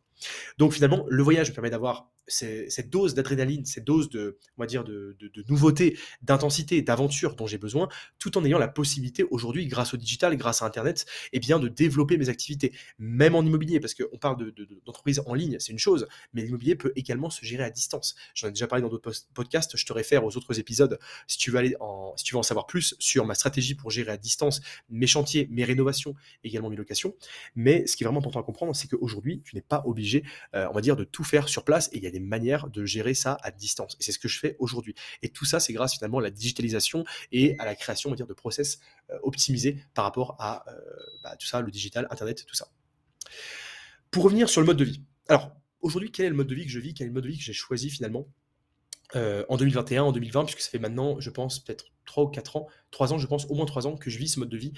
Donc 0.57 0.74
finalement, 0.74 1.06
le 1.09 1.24
voyage 1.24 1.50
me 1.50 1.53
permet 1.53 1.69
d'avoir 1.69 2.12
cette 2.27 2.89
dose 2.89 3.13
d'adrénaline, 3.13 3.65
cette 3.65 3.85
dose 3.85 4.09
de, 4.09 4.38
on 4.57 4.63
va 4.63 4.68
dire, 4.68 4.83
de, 4.83 5.15
de, 5.19 5.44
nouveauté, 5.50 5.97
d'intensité, 6.21 6.81
d'aventure 6.81 7.35
dont 7.35 7.47
j'ai 7.47 7.57
besoin, 7.57 7.88
tout 8.19 8.38
en 8.38 8.44
ayant 8.44 8.59
la 8.59 8.68
possibilité 8.68 9.24
aujourd'hui, 9.24 9.68
grâce 9.68 9.94
au 9.94 9.97
digital, 9.97 10.35
grâce 10.35 10.62
à 10.62 10.65
Internet, 10.65 11.06
eh 11.31 11.39
bien, 11.39 11.59
de 11.59 11.68
développer 11.68 12.18
mes 12.18 12.29
activités, 12.29 12.74
même 13.00 13.35
en 13.35 13.44
immobilier, 13.44 13.79
parce 13.79 13.94
qu'on 13.94 14.18
parle 14.18 14.51
d'entreprise 14.85 15.21
en 15.25 15.33
ligne, 15.33 15.57
c'est 15.59 15.71
une 15.71 15.79
chose, 15.79 16.06
mais 16.33 16.44
l'immobilier 16.44 16.75
peut 16.75 16.94
également 16.95 17.30
se 17.30 17.45
gérer 17.45 17.63
à 17.63 17.69
distance. 17.69 18.15
J'en 18.33 18.48
ai 18.48 18.51
déjà 18.51 18.68
parlé 18.68 18.81
dans 18.81 18.89
d'autres 18.89 19.12
podcasts, 19.33 19.77
je 19.77 19.86
te 19.86 19.94
réfère 19.94 20.25
aux 20.25 20.36
autres 20.38 20.59
épisodes 20.59 21.00
si 21.27 21.38
tu 21.38 21.51
veux 21.51 21.57
aller 21.57 21.75
en, 21.80 22.13
si 22.18 22.24
tu 22.24 22.33
veux 22.33 22.39
en 22.39 22.44
savoir 22.44 22.68
plus 22.68 22.95
sur 23.00 23.25
ma 23.25 23.36
stratégie 23.36 23.75
pour 23.75 23.92
gérer 23.92 24.12
à 24.12 24.18
distance 24.18 24.62
mes 24.89 25.07
chantiers, 25.07 25.48
mes 25.51 25.63
rénovations, 25.63 26.15
également 26.44 26.69
mes 26.69 26.75
locations. 26.75 27.15
Mais 27.56 27.86
ce 27.88 27.95
qui 27.95 28.04
est 28.04 28.06
vraiment 28.06 28.19
important 28.19 28.39
à 28.39 28.44
comprendre, 28.44 28.75
c'est 28.75 28.88
qu'aujourd'hui, 28.88 29.42
tu 29.44 29.56
n'es 29.56 29.62
pas 29.62 29.83
obligé, 29.86 30.24
euh, 30.56 30.68
on 30.69 30.74
va 30.74 30.81
dire, 30.81 30.95
de 30.95 31.04
tout 31.04 31.24
faire 31.24 31.50
sur 31.50 31.63
place 31.63 31.89
et 31.94 31.98
il 31.98 32.04
y 32.04 32.07
a 32.07 32.12
des 32.12 32.19
manières 32.19 32.69
de 32.69 32.86
gérer 32.86 33.13
ça 33.13 33.38
à 33.42 33.51
distance. 33.51 33.95
Et 34.00 34.03
c'est 34.03 34.12
ce 34.12 34.19
que 34.19 34.27
je 34.27 34.39
fais 34.39 34.56
aujourd'hui. 34.60 34.95
Et 35.21 35.30
tout 35.30 35.45
ça, 35.45 35.60
c'est 35.60 35.74
grâce 35.74 35.94
finalement 35.95 36.19
à 36.19 36.21
la 36.21 36.31
digitalisation 36.31 37.03
et 37.31 37.56
à 37.60 37.65
la 37.65 37.75
création, 37.75 38.10
on 38.10 38.13
va 38.13 38.18
dire, 38.18 38.27
de 38.27 38.33
process 38.33 38.80
euh, 39.10 39.18
optimisés 39.24 39.77
par 39.94 40.06
rapport 40.06 40.36
à 40.39 40.65
euh, 40.69 40.80
bah, 41.24 41.36
tout 41.38 41.48
ça, 41.48 41.62
le 41.62 41.71
digital, 41.71 42.07
Internet, 42.10 42.45
tout 42.45 42.56
ça. 42.56 42.68
Pour 44.12 44.24
revenir 44.24 44.50
sur 44.50 44.62
le 44.62 44.68
mode 44.68 44.77
de 44.77 44.83
vie. 44.83 45.01
Alors, 45.27 45.51
aujourd'hui, 45.88 46.12
quel 46.12 46.28
est 46.28 46.30
le 46.30 46.36
mode 46.36 46.48
de 46.48 46.56
vie 46.56 46.66
que 46.66 46.72
je 46.72 46.80
vis 46.80 46.94
Quel 46.94 47.06
est 47.06 47.10
le 47.10 47.13
mode 47.13 47.24
de 47.24 47.30
vie 47.30 47.38
que 47.38 47.44
j'ai 47.44 47.54
choisi 47.54 47.89
finalement? 47.89 48.28
Euh, 49.16 49.45
en 49.48 49.57
2021, 49.57 50.04
en 50.04 50.12
2020, 50.12 50.45
puisque 50.45 50.62
ça 50.62 50.69
fait 50.69 50.80
maintenant, 50.80 51.19
je 51.19 51.30
pense, 51.30 51.60
peut-être 51.60 51.86
3 52.06 52.25
ou 52.25 52.28
4 52.28 52.57
ans, 52.57 52.68
3 52.92 53.13
ans, 53.13 53.18
je 53.18 53.28
pense, 53.28 53.45
au 53.45 53.56
moins 53.56 53.66
3 53.66 53.88
ans 53.88 53.95
que 53.95 54.10
je 54.10 54.18
vis 54.18 54.28
ce 54.28 54.39
mode 54.39 54.50
de 54.50 54.57
vie 54.57 54.74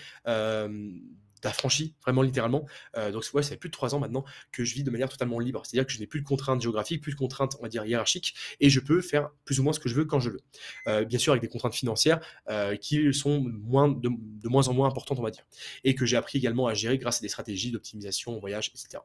d'affranchi, 1.41 1.95
vraiment 2.01 2.21
littéralement. 2.21 2.65
Euh, 2.97 3.11
donc 3.11 3.23
ouais, 3.33 3.43
ça 3.43 3.49
fait 3.49 3.57
plus 3.57 3.69
de 3.69 3.73
trois 3.73 3.95
ans 3.95 3.99
maintenant 3.99 4.25
que 4.51 4.63
je 4.63 4.73
vis 4.73 4.83
de 4.83 4.91
manière 4.91 5.09
totalement 5.09 5.39
libre. 5.39 5.65
C'est-à-dire 5.65 5.85
que 5.85 5.91
je 5.91 5.99
n'ai 5.99 6.07
plus 6.07 6.21
de 6.21 6.25
contraintes 6.25 6.61
géographiques, 6.61 7.01
plus 7.01 7.13
de 7.13 7.17
contraintes, 7.17 7.55
on 7.59 7.63
va 7.63 7.69
dire, 7.69 7.85
hiérarchiques, 7.85 8.35
et 8.59 8.69
je 8.69 8.79
peux 8.79 9.01
faire 9.01 9.29
plus 9.45 9.59
ou 9.59 9.63
moins 9.63 9.73
ce 9.73 9.79
que 9.79 9.89
je 9.89 9.95
veux 9.95 10.05
quand 10.05 10.19
je 10.19 10.29
veux. 10.31 10.41
Euh, 10.87 11.05
bien 11.05 11.19
sûr, 11.19 11.33
avec 11.33 11.41
des 11.41 11.49
contraintes 11.49 11.75
financières 11.75 12.19
euh, 12.49 12.75
qui 12.75 13.13
sont 13.13 13.41
moins, 13.41 13.89
de, 13.89 14.09
moins 14.45 14.67
en 14.67 14.73
moins 14.73 14.87
importantes, 14.87 15.19
on 15.19 15.23
va 15.23 15.31
dire. 15.31 15.45
Et 15.83 15.95
que 15.95 16.05
j'ai 16.05 16.17
appris 16.17 16.37
également 16.37 16.67
à 16.67 16.73
gérer 16.73 16.97
grâce 16.97 17.19
à 17.19 17.21
des 17.21 17.29
stratégies 17.29 17.71
d'optimisation, 17.71 18.37
voyage, 18.39 18.69
etc. 18.69 19.03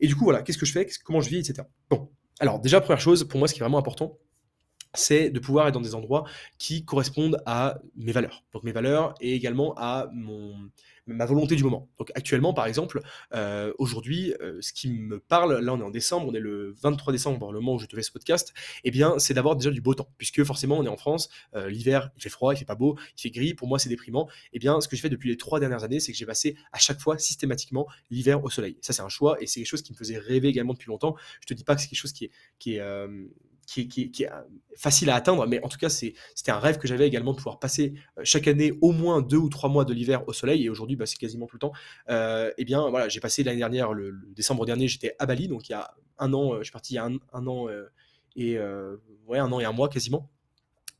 Et 0.00 0.06
du 0.06 0.16
coup, 0.16 0.24
voilà, 0.24 0.42
qu'est-ce 0.42 0.58
que 0.58 0.66
je 0.66 0.72
fais, 0.72 0.86
comment 1.04 1.20
je 1.20 1.30
vis, 1.30 1.38
etc. 1.38 1.66
Bon, 1.90 2.10
alors 2.40 2.60
déjà, 2.60 2.80
première 2.80 3.00
chose, 3.00 3.24
pour 3.24 3.38
moi, 3.38 3.48
ce 3.48 3.54
qui 3.54 3.60
est 3.60 3.64
vraiment 3.64 3.78
important, 3.78 4.18
c'est 4.98 5.30
de 5.30 5.38
pouvoir 5.38 5.68
être 5.68 5.74
dans 5.74 5.80
des 5.80 5.94
endroits 5.94 6.24
qui 6.58 6.84
correspondent 6.84 7.40
à 7.46 7.78
mes 7.96 8.12
valeurs. 8.12 8.44
Donc 8.52 8.64
mes 8.64 8.72
valeurs 8.72 9.14
et 9.20 9.34
également 9.34 9.74
à 9.76 10.08
mon, 10.12 10.70
ma 11.14 11.24
volonté 11.24 11.56
du 11.56 11.64
moment. 11.64 11.88
Donc 11.98 12.10
actuellement, 12.14 12.52
par 12.52 12.66
exemple, 12.66 13.00
euh, 13.34 13.72
aujourd'hui, 13.78 14.34
euh, 14.40 14.58
ce 14.60 14.72
qui 14.72 14.90
me 14.90 15.18
parle, 15.18 15.58
là 15.58 15.72
on 15.72 15.80
est 15.80 15.84
en 15.84 15.90
décembre, 15.90 16.28
on 16.28 16.34
est 16.34 16.40
le 16.40 16.74
23 16.82 17.12
décembre, 17.12 17.52
le 17.52 17.60
moment 17.60 17.74
où 17.74 17.78
je 17.78 17.86
te 17.86 17.96
fais 17.96 18.02
ce 18.02 18.12
podcast, 18.12 18.52
eh 18.84 18.90
bien 18.90 19.18
c'est 19.18 19.34
d'avoir 19.34 19.56
déjà 19.56 19.70
du 19.70 19.80
beau 19.80 19.94
temps, 19.94 20.08
puisque 20.18 20.42
forcément 20.44 20.78
on 20.78 20.84
est 20.84 20.88
en 20.88 20.96
France, 20.96 21.28
euh, 21.54 21.68
l'hiver 21.68 22.10
il 22.16 22.22
fait 22.22 22.28
froid, 22.28 22.54
il 22.54 22.58
fait 22.58 22.64
pas 22.64 22.74
beau, 22.74 22.96
il 23.16 23.22
fait 23.22 23.30
gris, 23.30 23.54
pour 23.54 23.68
moi 23.68 23.78
c'est 23.78 23.88
déprimant. 23.88 24.28
Eh 24.52 24.58
bien 24.58 24.80
ce 24.80 24.88
que 24.88 24.96
j'ai 24.96 25.02
fait 25.02 25.08
depuis 25.08 25.30
les 25.30 25.36
trois 25.36 25.60
dernières 25.60 25.84
années, 25.84 26.00
c'est 26.00 26.12
que 26.12 26.18
j'ai 26.18 26.26
passé 26.26 26.56
à 26.72 26.78
chaque 26.78 27.00
fois 27.00 27.18
systématiquement 27.18 27.86
l'hiver 28.10 28.42
au 28.44 28.50
soleil. 28.50 28.76
Ça 28.80 28.92
c'est 28.92 29.02
un 29.02 29.08
choix 29.08 29.40
et 29.40 29.46
c'est 29.46 29.60
quelque 29.60 29.70
chose 29.70 29.82
qui 29.82 29.92
me 29.92 29.98
faisait 29.98 30.18
rêver 30.18 30.48
également 30.48 30.74
depuis 30.74 30.88
longtemps. 30.88 31.16
Je 31.40 31.46
te 31.46 31.54
dis 31.54 31.64
pas 31.64 31.74
que 31.74 31.80
c'est 31.80 31.88
quelque 31.88 31.98
chose 31.98 32.12
qui 32.12 32.26
est, 32.26 32.30
qui 32.58 32.76
est 32.76 32.80
qui 33.68 34.10
est, 34.18 34.30
euh, 34.30 34.42
facile 34.76 35.10
à 35.10 35.16
atteindre, 35.16 35.46
mais 35.46 35.62
en 35.62 35.68
tout 35.68 35.78
cas, 35.78 35.88
c'était 35.88 36.50
un 36.50 36.58
rêve 36.58 36.78
que 36.78 36.88
j'avais 36.88 37.06
également 37.06 37.32
de 37.32 37.36
pouvoir 37.36 37.58
passer 37.58 37.94
euh, 38.16 38.22
chaque 38.24 38.48
année 38.48 38.72
au 38.80 38.92
moins 38.92 39.20
deux 39.20 39.36
ou 39.36 39.48
trois 39.48 39.68
mois 39.68 39.84
de 39.84 39.92
l'hiver 39.92 40.26
au 40.26 40.32
soleil, 40.32 40.64
et 40.64 40.70
aujourd'hui, 40.70 40.96
bah, 40.96 41.06
c'est 41.06 41.18
quasiment 41.18 41.46
tout 41.46 41.56
le 41.56 41.60
temps. 41.60 41.72
Euh, 42.08 42.50
eh 42.56 42.64
bien, 42.64 42.88
voilà, 42.88 43.08
j'ai 43.08 43.20
passé 43.20 43.44
l'année 43.44 43.58
dernière, 43.58 43.92
le, 43.92 44.18
décembre 44.34 44.64
dernier, 44.64 44.88
j'étais 44.88 45.14
à 45.18 45.26
Bali, 45.26 45.48
donc 45.48 45.68
il 45.68 45.72
y 45.72 45.74
a 45.74 45.90
un 46.18 46.32
an, 46.32 46.56
je 46.58 46.64
suis 46.64 46.72
parti 46.72 46.94
il 46.94 46.96
y 46.96 46.98
a 46.98 47.04
un, 47.04 47.46
an 47.46 47.68
et 48.36 48.58
ouais, 49.26 49.38
un 49.38 49.52
an 49.52 49.60
et 49.60 49.64
un 49.64 49.72
mois 49.72 49.88
quasiment. 49.88 50.30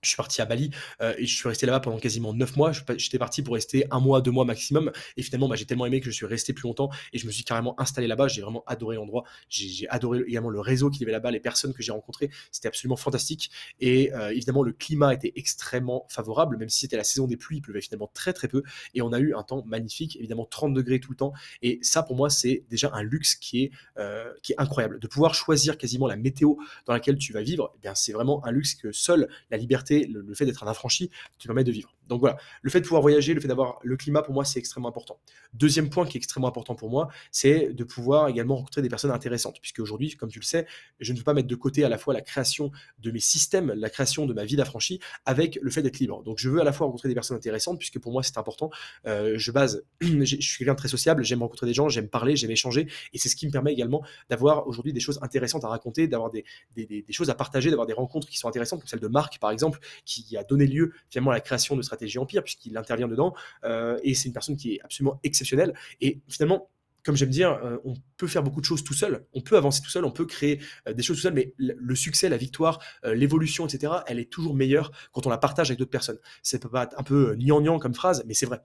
Je 0.03 0.11
suis 0.11 0.17
parti 0.17 0.41
à 0.41 0.45
Bali 0.45 0.71
euh, 1.01 1.15
et 1.19 1.27
je 1.27 1.35
suis 1.35 1.49
resté 1.49 1.67
là-bas 1.67 1.81
pendant 1.81 1.99
quasiment 1.99 2.33
9 2.33 2.57
mois. 2.57 2.73
J'étais 2.97 3.19
parti 3.19 3.43
pour 3.43 3.55
rester 3.55 3.87
un 3.91 4.01
mois, 4.01 4.21
deux 4.21 4.31
mois 4.31 4.45
maximum. 4.45 4.93
Et 5.17 5.23
finalement, 5.23 5.49
bah, 5.49 5.57
j'ai 5.57 5.67
tellement 5.67 5.87
aimé 5.87 6.01
que 6.01 6.07
je 6.07 6.11
suis 6.11 6.27
resté 6.27 6.53
plus 6.53 6.65
longtemps 6.65 6.91
et 7.13 7.19
je 7.19 7.27
me 7.27 7.33
suis 7.33 7.45
carrément 7.45 7.79
installé 7.81 8.07
là-bas. 8.07 8.29
J'ai 8.29 8.43
vraiment 8.43 8.63
adoré 8.67 8.97
l'endroit. 8.97 9.25
J'ai 9.49 9.89
adoré 9.89 10.21
également 10.27 10.51
le 10.51 10.61
réseau 10.61 10.91
qu'il 10.91 11.01
y 11.01 11.05
avait 11.05 11.13
là-bas, 11.13 11.31
les 11.31 11.41
personnes 11.41 11.73
que 11.73 11.83
j'ai 11.83 11.93
rencontrées. 11.93 12.31
C'était 12.53 12.69
absolument 12.69 12.97
fantastique. 12.97 13.51
Et 13.81 14.13
euh, 14.15 14.31
évidemment, 14.31 14.63
le 14.63 14.73
climat 14.73 15.15
était 15.15 15.33
extrêmement 15.35 16.07
favorable, 16.09 16.57
même 16.59 16.69
si 16.69 16.81
c'était 16.81 16.97
la 16.97 17.05
saison 17.05 17.27
des 17.27 17.37
pluies, 17.37 17.57
il 17.57 17.63
pleuvait 17.63 17.81
finalement 17.81 18.11
très 18.15 18.33
très 18.33 18.49
peu. 18.49 18.63
Et 18.95 19.03
on 19.03 19.13
a 19.13 19.19
eu 19.19 19.35
un 19.35 19.43
temps 19.43 19.65
magnifique, 19.67 20.17
évidemment 20.17 20.47
30 20.47 20.75
degrés 20.75 21.01
tout 21.01 21.11
le 21.11 21.17
temps. 21.17 21.33
Et 21.63 21.79
ça, 21.83 22.03
pour 22.03 22.17
moi, 22.17 22.31
c'est 22.31 22.65
déjà 22.71 22.91
un 22.93 23.03
luxe 23.03 23.35
qui 23.35 23.65
est, 23.65 23.71
euh, 23.99 24.33
incroyable. 24.59 24.99
De 24.99 25.07
pouvoir 25.07 25.35
choisir 25.35 25.77
quasiment 25.77 26.07
la 26.07 26.17
météo 26.17 26.55
dans 26.87 26.93
laquelle 26.93 27.19
tu 27.19 27.33
vas 27.33 27.43
vivre, 27.43 27.73
eh 27.77 27.81
bien 27.81 27.95
c'est 27.95 28.13
vraiment 28.13 28.45
un 28.45 28.51
luxe 28.51 28.75
que 28.75 28.93
seule 28.93 29.29
la 29.51 29.57
liberté 29.57 29.88
le, 29.91 30.35
fait 30.35 30.47
d'être 30.47 30.63
un 30.65 30.69
affranchi 30.69 31.11
te 31.39 31.47
permet 31.47 31.65
de 31.65 31.73
vivre. 31.73 31.95
Donc 32.09 32.21
voilà, 32.21 32.37
le 32.63 32.71
fait 32.71 32.81
de 32.81 32.85
pouvoir 32.85 33.03
voyager, 33.03 33.35
le 33.35 33.41
fait 33.41 33.49
d'avoir 33.49 33.79
le 33.83 33.97
climat, 33.97 34.23
pour 34.23 34.35
moi, 34.35 34.45
c'est 34.45 34.59
extrêmement 34.59 34.89
important. 34.89 35.21
Deuxième 35.53 35.91
point 35.91 36.07
qui 36.07 36.17
est 36.17 36.21
extrêmement 36.21 36.49
important 36.49 36.75
pour 36.75 36.91
moi, 36.91 37.09
c'est 37.31 37.73
de 37.73 37.85
pouvoir 37.85 38.29
également 38.29 38.57
rencontrer 38.57 38.83
des 38.83 38.89
personnes 38.89 39.11
intéressantes, 39.11 39.59
puisque 39.61 39.81
aujourd'hui, 39.81 40.17
comme 40.17 40.31
tu 40.31 40.39
le 40.39 40.45
sais, 40.45 40.67
je 41.01 41.13
ne 41.13 41.19
veux 41.19 41.25
pas 41.25 41.35
mettre 41.35 41.49
de 41.49 41.55
côté 41.55 41.85
à 41.85 41.89
la 41.89 41.99
fois 41.99 42.15
la 42.15 42.21
création 42.21 42.71
de 42.99 43.11
mes 43.11 43.21
systèmes, 43.21 43.73
la 43.77 43.91
création 43.91 44.27
de 44.27 44.35
ma 44.35 44.45
vie 44.45 44.57
d'affranchi, 44.57 45.01
avec 45.27 45.59
le 45.61 45.71
fait 45.71 45.83
d'être 45.83 45.99
libre. 45.99 46.23
Donc 46.23 46.39
je 46.39 46.49
veux 46.49 46.61
à 46.61 46.65
la 46.65 46.73
fois 46.73 46.87
rencontrer 46.87 47.09
des 47.09 47.15
personnes 47.15 47.37
intéressantes, 47.37 47.79
puisque 47.79 47.99
pour 47.99 48.13
moi, 48.13 48.23
c'est 48.23 48.39
important. 48.39 48.71
Euh, 49.07 49.37
je 49.37 49.53
suis 50.25 50.59
quelqu'un 50.59 50.75
de 50.75 50.79
très 50.79 50.89
sociable, 50.89 51.25
j'aime 51.25 51.43
rencontrer 51.43 51.67
des 51.67 51.75
gens, 51.75 51.89
j'aime 51.89 52.09
parler, 52.09 52.37
j'aime 52.37 52.51
échanger, 52.51 52.89
et 53.13 53.19
c'est 53.19 53.29
ce 53.29 53.37
qui 53.37 53.47
me 53.47 53.53
permet 53.53 53.73
également 53.73 54.05
d'avoir 54.31 54.67
aujourd'hui 54.67 54.93
des 54.93 55.01
choses 55.01 55.19
intéressantes 55.23 55.65
à 55.65 55.69
raconter, 55.69 56.07
d'avoir 56.09 56.31
des, 56.31 56.45
des, 56.77 57.05
choses 57.11 57.31
à 57.31 57.35
partager, 57.35 57.71
d'avoir 57.71 57.87
des 57.87 57.93
rencontres 57.93 58.29
qui 58.29 58.39
sont 58.39 58.49
intéressantes, 58.49 58.81
comme 58.81 58.89
celle 58.89 59.01
de 59.01 59.09
Marc, 59.09 59.39
par 59.39 59.51
exemple, 59.51 59.79
qui 60.05 60.37
a 60.37 60.45
donné 60.45 60.67
lieu 60.67 60.93
finalement 61.11 61.31
à 61.31 61.35
la 61.35 61.41
création 61.41 61.77
de 61.77 61.83
Stratégie 61.99 62.19
Empire, 62.19 62.43
puisqu'il 62.43 62.77
intervient 62.77 63.09
dedans. 63.09 63.35
Euh, 63.65 63.99
et 64.03 64.15
c'est 64.15 64.29
une 64.29 64.33
personne 64.33 64.57
qui 64.57 64.75
est 64.75 64.81
absolument 64.83 65.21
exceptionnelle. 65.25 65.75
Et 66.01 66.21
finalement, 66.29 66.71
comme 67.05 67.17
j'aime 67.17 67.31
dire, 67.31 67.53
euh, 67.65 67.79
on 67.85 67.95
peut 68.19 68.27
faire 68.27 68.43
beaucoup 68.43 68.61
de 68.61 68.67
choses 68.67 68.85
tout 68.85 68.93
seul, 68.93 69.25
on 69.33 69.41
peut 69.41 69.57
avancer 69.57 69.81
tout 69.81 69.89
seul, 69.89 70.05
on 70.05 70.11
peut 70.11 70.27
créer 70.27 70.61
euh, 70.87 70.93
des 70.93 71.03
choses 71.03 71.17
tout 71.17 71.23
seul, 71.23 71.33
mais 71.33 71.55
le 71.57 71.95
succès, 71.95 72.29
la 72.29 72.37
victoire, 72.37 72.81
l'évolution, 73.05 73.67
etc., 73.67 73.95
elle 74.07 74.19
est 74.19 74.31
toujours 74.31 74.55
meilleure 74.55 74.91
quand 75.13 75.27
on 75.27 75.31
la 75.31 75.39
partage 75.39 75.71
avec 75.71 75.79
d'autres 75.79 75.91
personnes. 75.91 76.19
Peut 76.61 76.69
pas 76.69 76.89
un 76.97 77.03
peu 77.03 77.37
gnangnan 77.37 77.79
comme 77.79 77.95
phrase, 77.95 78.25
mais 78.27 78.35
c'est 78.35 78.47
vrai. 78.47 78.61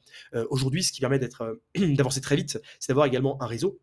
Aujourd'hui, 0.50 0.84
ce 0.84 0.92
qui 0.92 1.00
permet 1.00 1.20
d'être, 1.20 1.62
d'avancer 1.76 2.22
très 2.22 2.36
vite, 2.36 2.60
c'est 2.80 2.90
d'avoir 2.90 3.06
également 3.06 3.42
un 3.42 3.46
réseau 3.46 3.80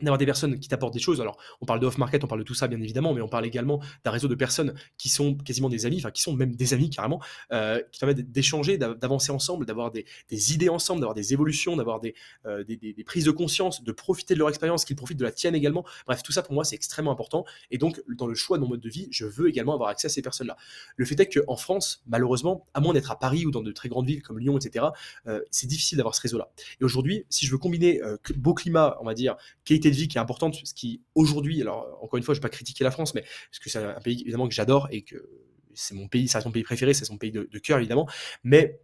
d'avoir 0.00 0.18
des 0.18 0.26
personnes 0.26 0.58
qui 0.58 0.68
t'apportent 0.68 0.92
des 0.92 1.00
choses. 1.00 1.20
Alors, 1.20 1.38
on 1.60 1.66
parle 1.66 1.80
de 1.80 1.86
off-market, 1.86 2.22
on 2.24 2.26
parle 2.26 2.40
de 2.40 2.46
tout 2.46 2.54
ça, 2.54 2.68
bien 2.68 2.80
évidemment, 2.80 3.14
mais 3.14 3.22
on 3.22 3.28
parle 3.28 3.46
également 3.46 3.80
d'un 4.04 4.10
réseau 4.10 4.28
de 4.28 4.34
personnes 4.34 4.74
qui 4.98 5.08
sont 5.08 5.34
quasiment 5.34 5.68
des 5.68 5.86
amis, 5.86 5.98
enfin, 5.98 6.10
qui 6.10 6.22
sont 6.22 6.34
même 6.34 6.54
des 6.54 6.74
amis 6.74 6.90
carrément, 6.90 7.20
euh, 7.52 7.80
qui 7.92 8.00
permettent 8.00 8.30
d'échanger, 8.30 8.76
d'avancer 8.76 9.32
ensemble, 9.32 9.64
d'avoir 9.64 9.90
des, 9.90 10.04
idées 10.52 10.68
ensemble, 10.68 11.00
d'avoir 11.00 11.14
des 11.14 11.32
évolutions, 11.32 11.76
d'avoir 11.76 12.00
euh, 12.44 12.64
des, 12.64 12.76
des, 12.76 13.04
prises 13.04 13.24
de 13.24 13.30
conscience, 13.30 13.82
de 13.82 13.92
profiter 13.92 14.34
de 14.34 14.38
leur 14.38 14.48
expérience, 14.48 14.84
qu'ils 14.84 14.96
profitent 14.96 15.18
de 15.18 15.24
la 15.24 15.32
tienne 15.32 15.54
également. 15.54 15.84
Bref, 16.06 16.22
tout 16.22 16.32
ça, 16.32 16.42
pour 16.42 16.52
moi, 16.52 16.64
c'est 16.64 16.76
extrêmement 16.76 17.12
important. 17.12 17.44
Et 17.70 17.78
donc, 17.78 18.02
dans 18.08 18.26
le 18.26 18.34
choix 18.34 18.58
de 18.58 18.62
mon 18.62 18.68
mode 18.68 18.80
de 18.80 18.90
vie, 18.90 19.08
je 19.10 19.24
veux 19.24 19.48
également 19.48 19.74
avoir 19.74 19.88
accès 19.88 20.06
à 20.06 20.10
ces 20.10 20.22
personnes-là. 20.22 20.56
Le 20.96 21.04
fait 21.04 21.18
est 21.20 21.28
qu'en 21.28 21.56
France, 21.56 22.02
malheureusement, 22.06 22.66
à 22.74 22.80
moins 22.80 22.92
d'être 22.92 23.10
à 23.10 23.18
Paris 23.18 23.46
ou 23.46 23.50
dans 23.50 23.62
de 23.62 23.72
très 23.72 23.88
grandes 23.88 24.06
villes 24.06 24.22
comme 24.22 24.38
Lyon, 24.38 24.58
etc., 24.58 24.86
euh, 25.26 25.40
c'est 25.50 25.66
difficile 25.66 25.96
d'avoir 25.96 26.14
ce 26.14 26.20
réseau-là. 26.20 26.50
Et 26.80 26.84
aujourd'hui, 26.84 27.24
si 27.30 27.46
je 27.46 27.52
veux 27.52 27.58
combiner 27.58 28.00
beau 28.36 28.54
climat, 28.54 28.98
on 29.00 29.04
va 29.04 29.14
dire, 29.14 29.36
qualité 29.64 29.85
de 29.90 29.96
vie 29.96 30.08
qui 30.08 30.18
est 30.18 30.20
importante, 30.20 30.56
ce 30.64 30.74
qui 30.74 31.02
aujourd'hui, 31.14 31.60
alors 31.62 31.98
encore 32.02 32.16
une 32.16 32.22
fois, 32.22 32.34
je 32.34 32.40
ne 32.40 32.42
vais 32.42 32.48
pas 32.48 32.54
critiquer 32.54 32.84
la 32.84 32.90
France, 32.90 33.14
mais 33.14 33.22
parce 33.22 33.58
que 33.62 33.70
c'est 33.70 33.78
un 33.78 34.00
pays 34.00 34.20
évidemment 34.22 34.48
que 34.48 34.54
j'adore 34.54 34.88
et 34.90 35.02
que 35.02 35.16
c'est 35.74 35.94
mon 35.94 36.08
pays, 36.08 36.28
ça 36.28 36.38
reste 36.38 36.46
mon 36.46 36.52
pays 36.52 36.62
préféré, 36.62 36.94
c'est 36.94 37.04
son 37.04 37.18
pays 37.18 37.32
de, 37.32 37.58
cœur 37.58 37.78
évidemment, 37.78 38.08
mais 38.44 38.80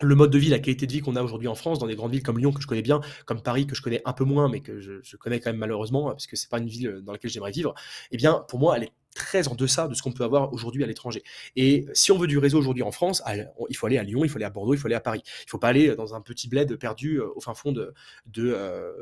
le 0.00 0.14
mode 0.16 0.30
de 0.30 0.38
vie, 0.38 0.48
la 0.48 0.58
qualité 0.58 0.86
de 0.86 0.92
vie 0.92 1.00
qu'on 1.00 1.16
a 1.16 1.22
aujourd'hui 1.22 1.48
en 1.48 1.54
France, 1.54 1.78
dans 1.78 1.86
des 1.86 1.94
grandes 1.94 2.12
villes 2.12 2.22
comme 2.22 2.38
Lyon 2.38 2.52
que 2.52 2.60
je 2.60 2.66
connais 2.66 2.82
bien, 2.82 3.00
comme 3.26 3.42
Paris 3.42 3.66
que 3.66 3.76
je 3.76 3.82
connais 3.82 4.02
un 4.04 4.12
peu 4.12 4.24
moins, 4.24 4.48
mais 4.48 4.60
que 4.60 4.80
je, 4.80 5.00
je 5.02 5.16
connais 5.16 5.38
quand 5.38 5.50
même 5.50 5.60
malheureusement, 5.60 6.06
parce 6.06 6.26
que 6.26 6.36
c'est 6.36 6.50
pas 6.50 6.58
une 6.58 6.66
ville 6.66 7.00
dans 7.02 7.12
laquelle 7.12 7.30
j'aimerais 7.30 7.52
vivre, 7.52 7.74
eh 8.10 8.16
bien 8.16 8.44
pour 8.48 8.58
moi 8.58 8.76
elle 8.76 8.84
est 8.84 8.92
très 9.14 9.48
en 9.48 9.54
deçà 9.54 9.88
de 9.88 9.94
ce 9.94 10.02
qu'on 10.02 10.12
peut 10.12 10.24
avoir 10.24 10.52
aujourd'hui 10.52 10.84
à 10.84 10.86
l'étranger. 10.86 11.22
Et 11.56 11.86
si 11.94 12.12
on 12.12 12.18
veut 12.18 12.26
du 12.26 12.38
réseau 12.38 12.58
aujourd'hui 12.58 12.82
en 12.82 12.90
France, 12.90 13.22
il 13.68 13.76
faut 13.76 13.86
aller 13.86 13.98
à 13.98 14.02
Lyon, 14.02 14.24
il 14.24 14.28
faut 14.28 14.36
aller 14.36 14.44
à 14.44 14.50
Bordeaux, 14.50 14.74
il 14.74 14.78
faut 14.78 14.88
aller 14.88 14.94
à 14.94 15.00
Paris. 15.00 15.22
Il 15.24 15.46
ne 15.46 15.50
faut 15.50 15.58
pas 15.58 15.68
aller 15.68 15.94
dans 15.94 16.14
un 16.14 16.20
petit 16.20 16.48
bled 16.48 16.76
perdu 16.76 17.20
euh, 17.20 17.28
au 17.34 17.40
fin 17.40 17.54
fond 17.54 17.72
de, 17.72 17.94
de, 18.26 18.52
euh, 18.54 18.92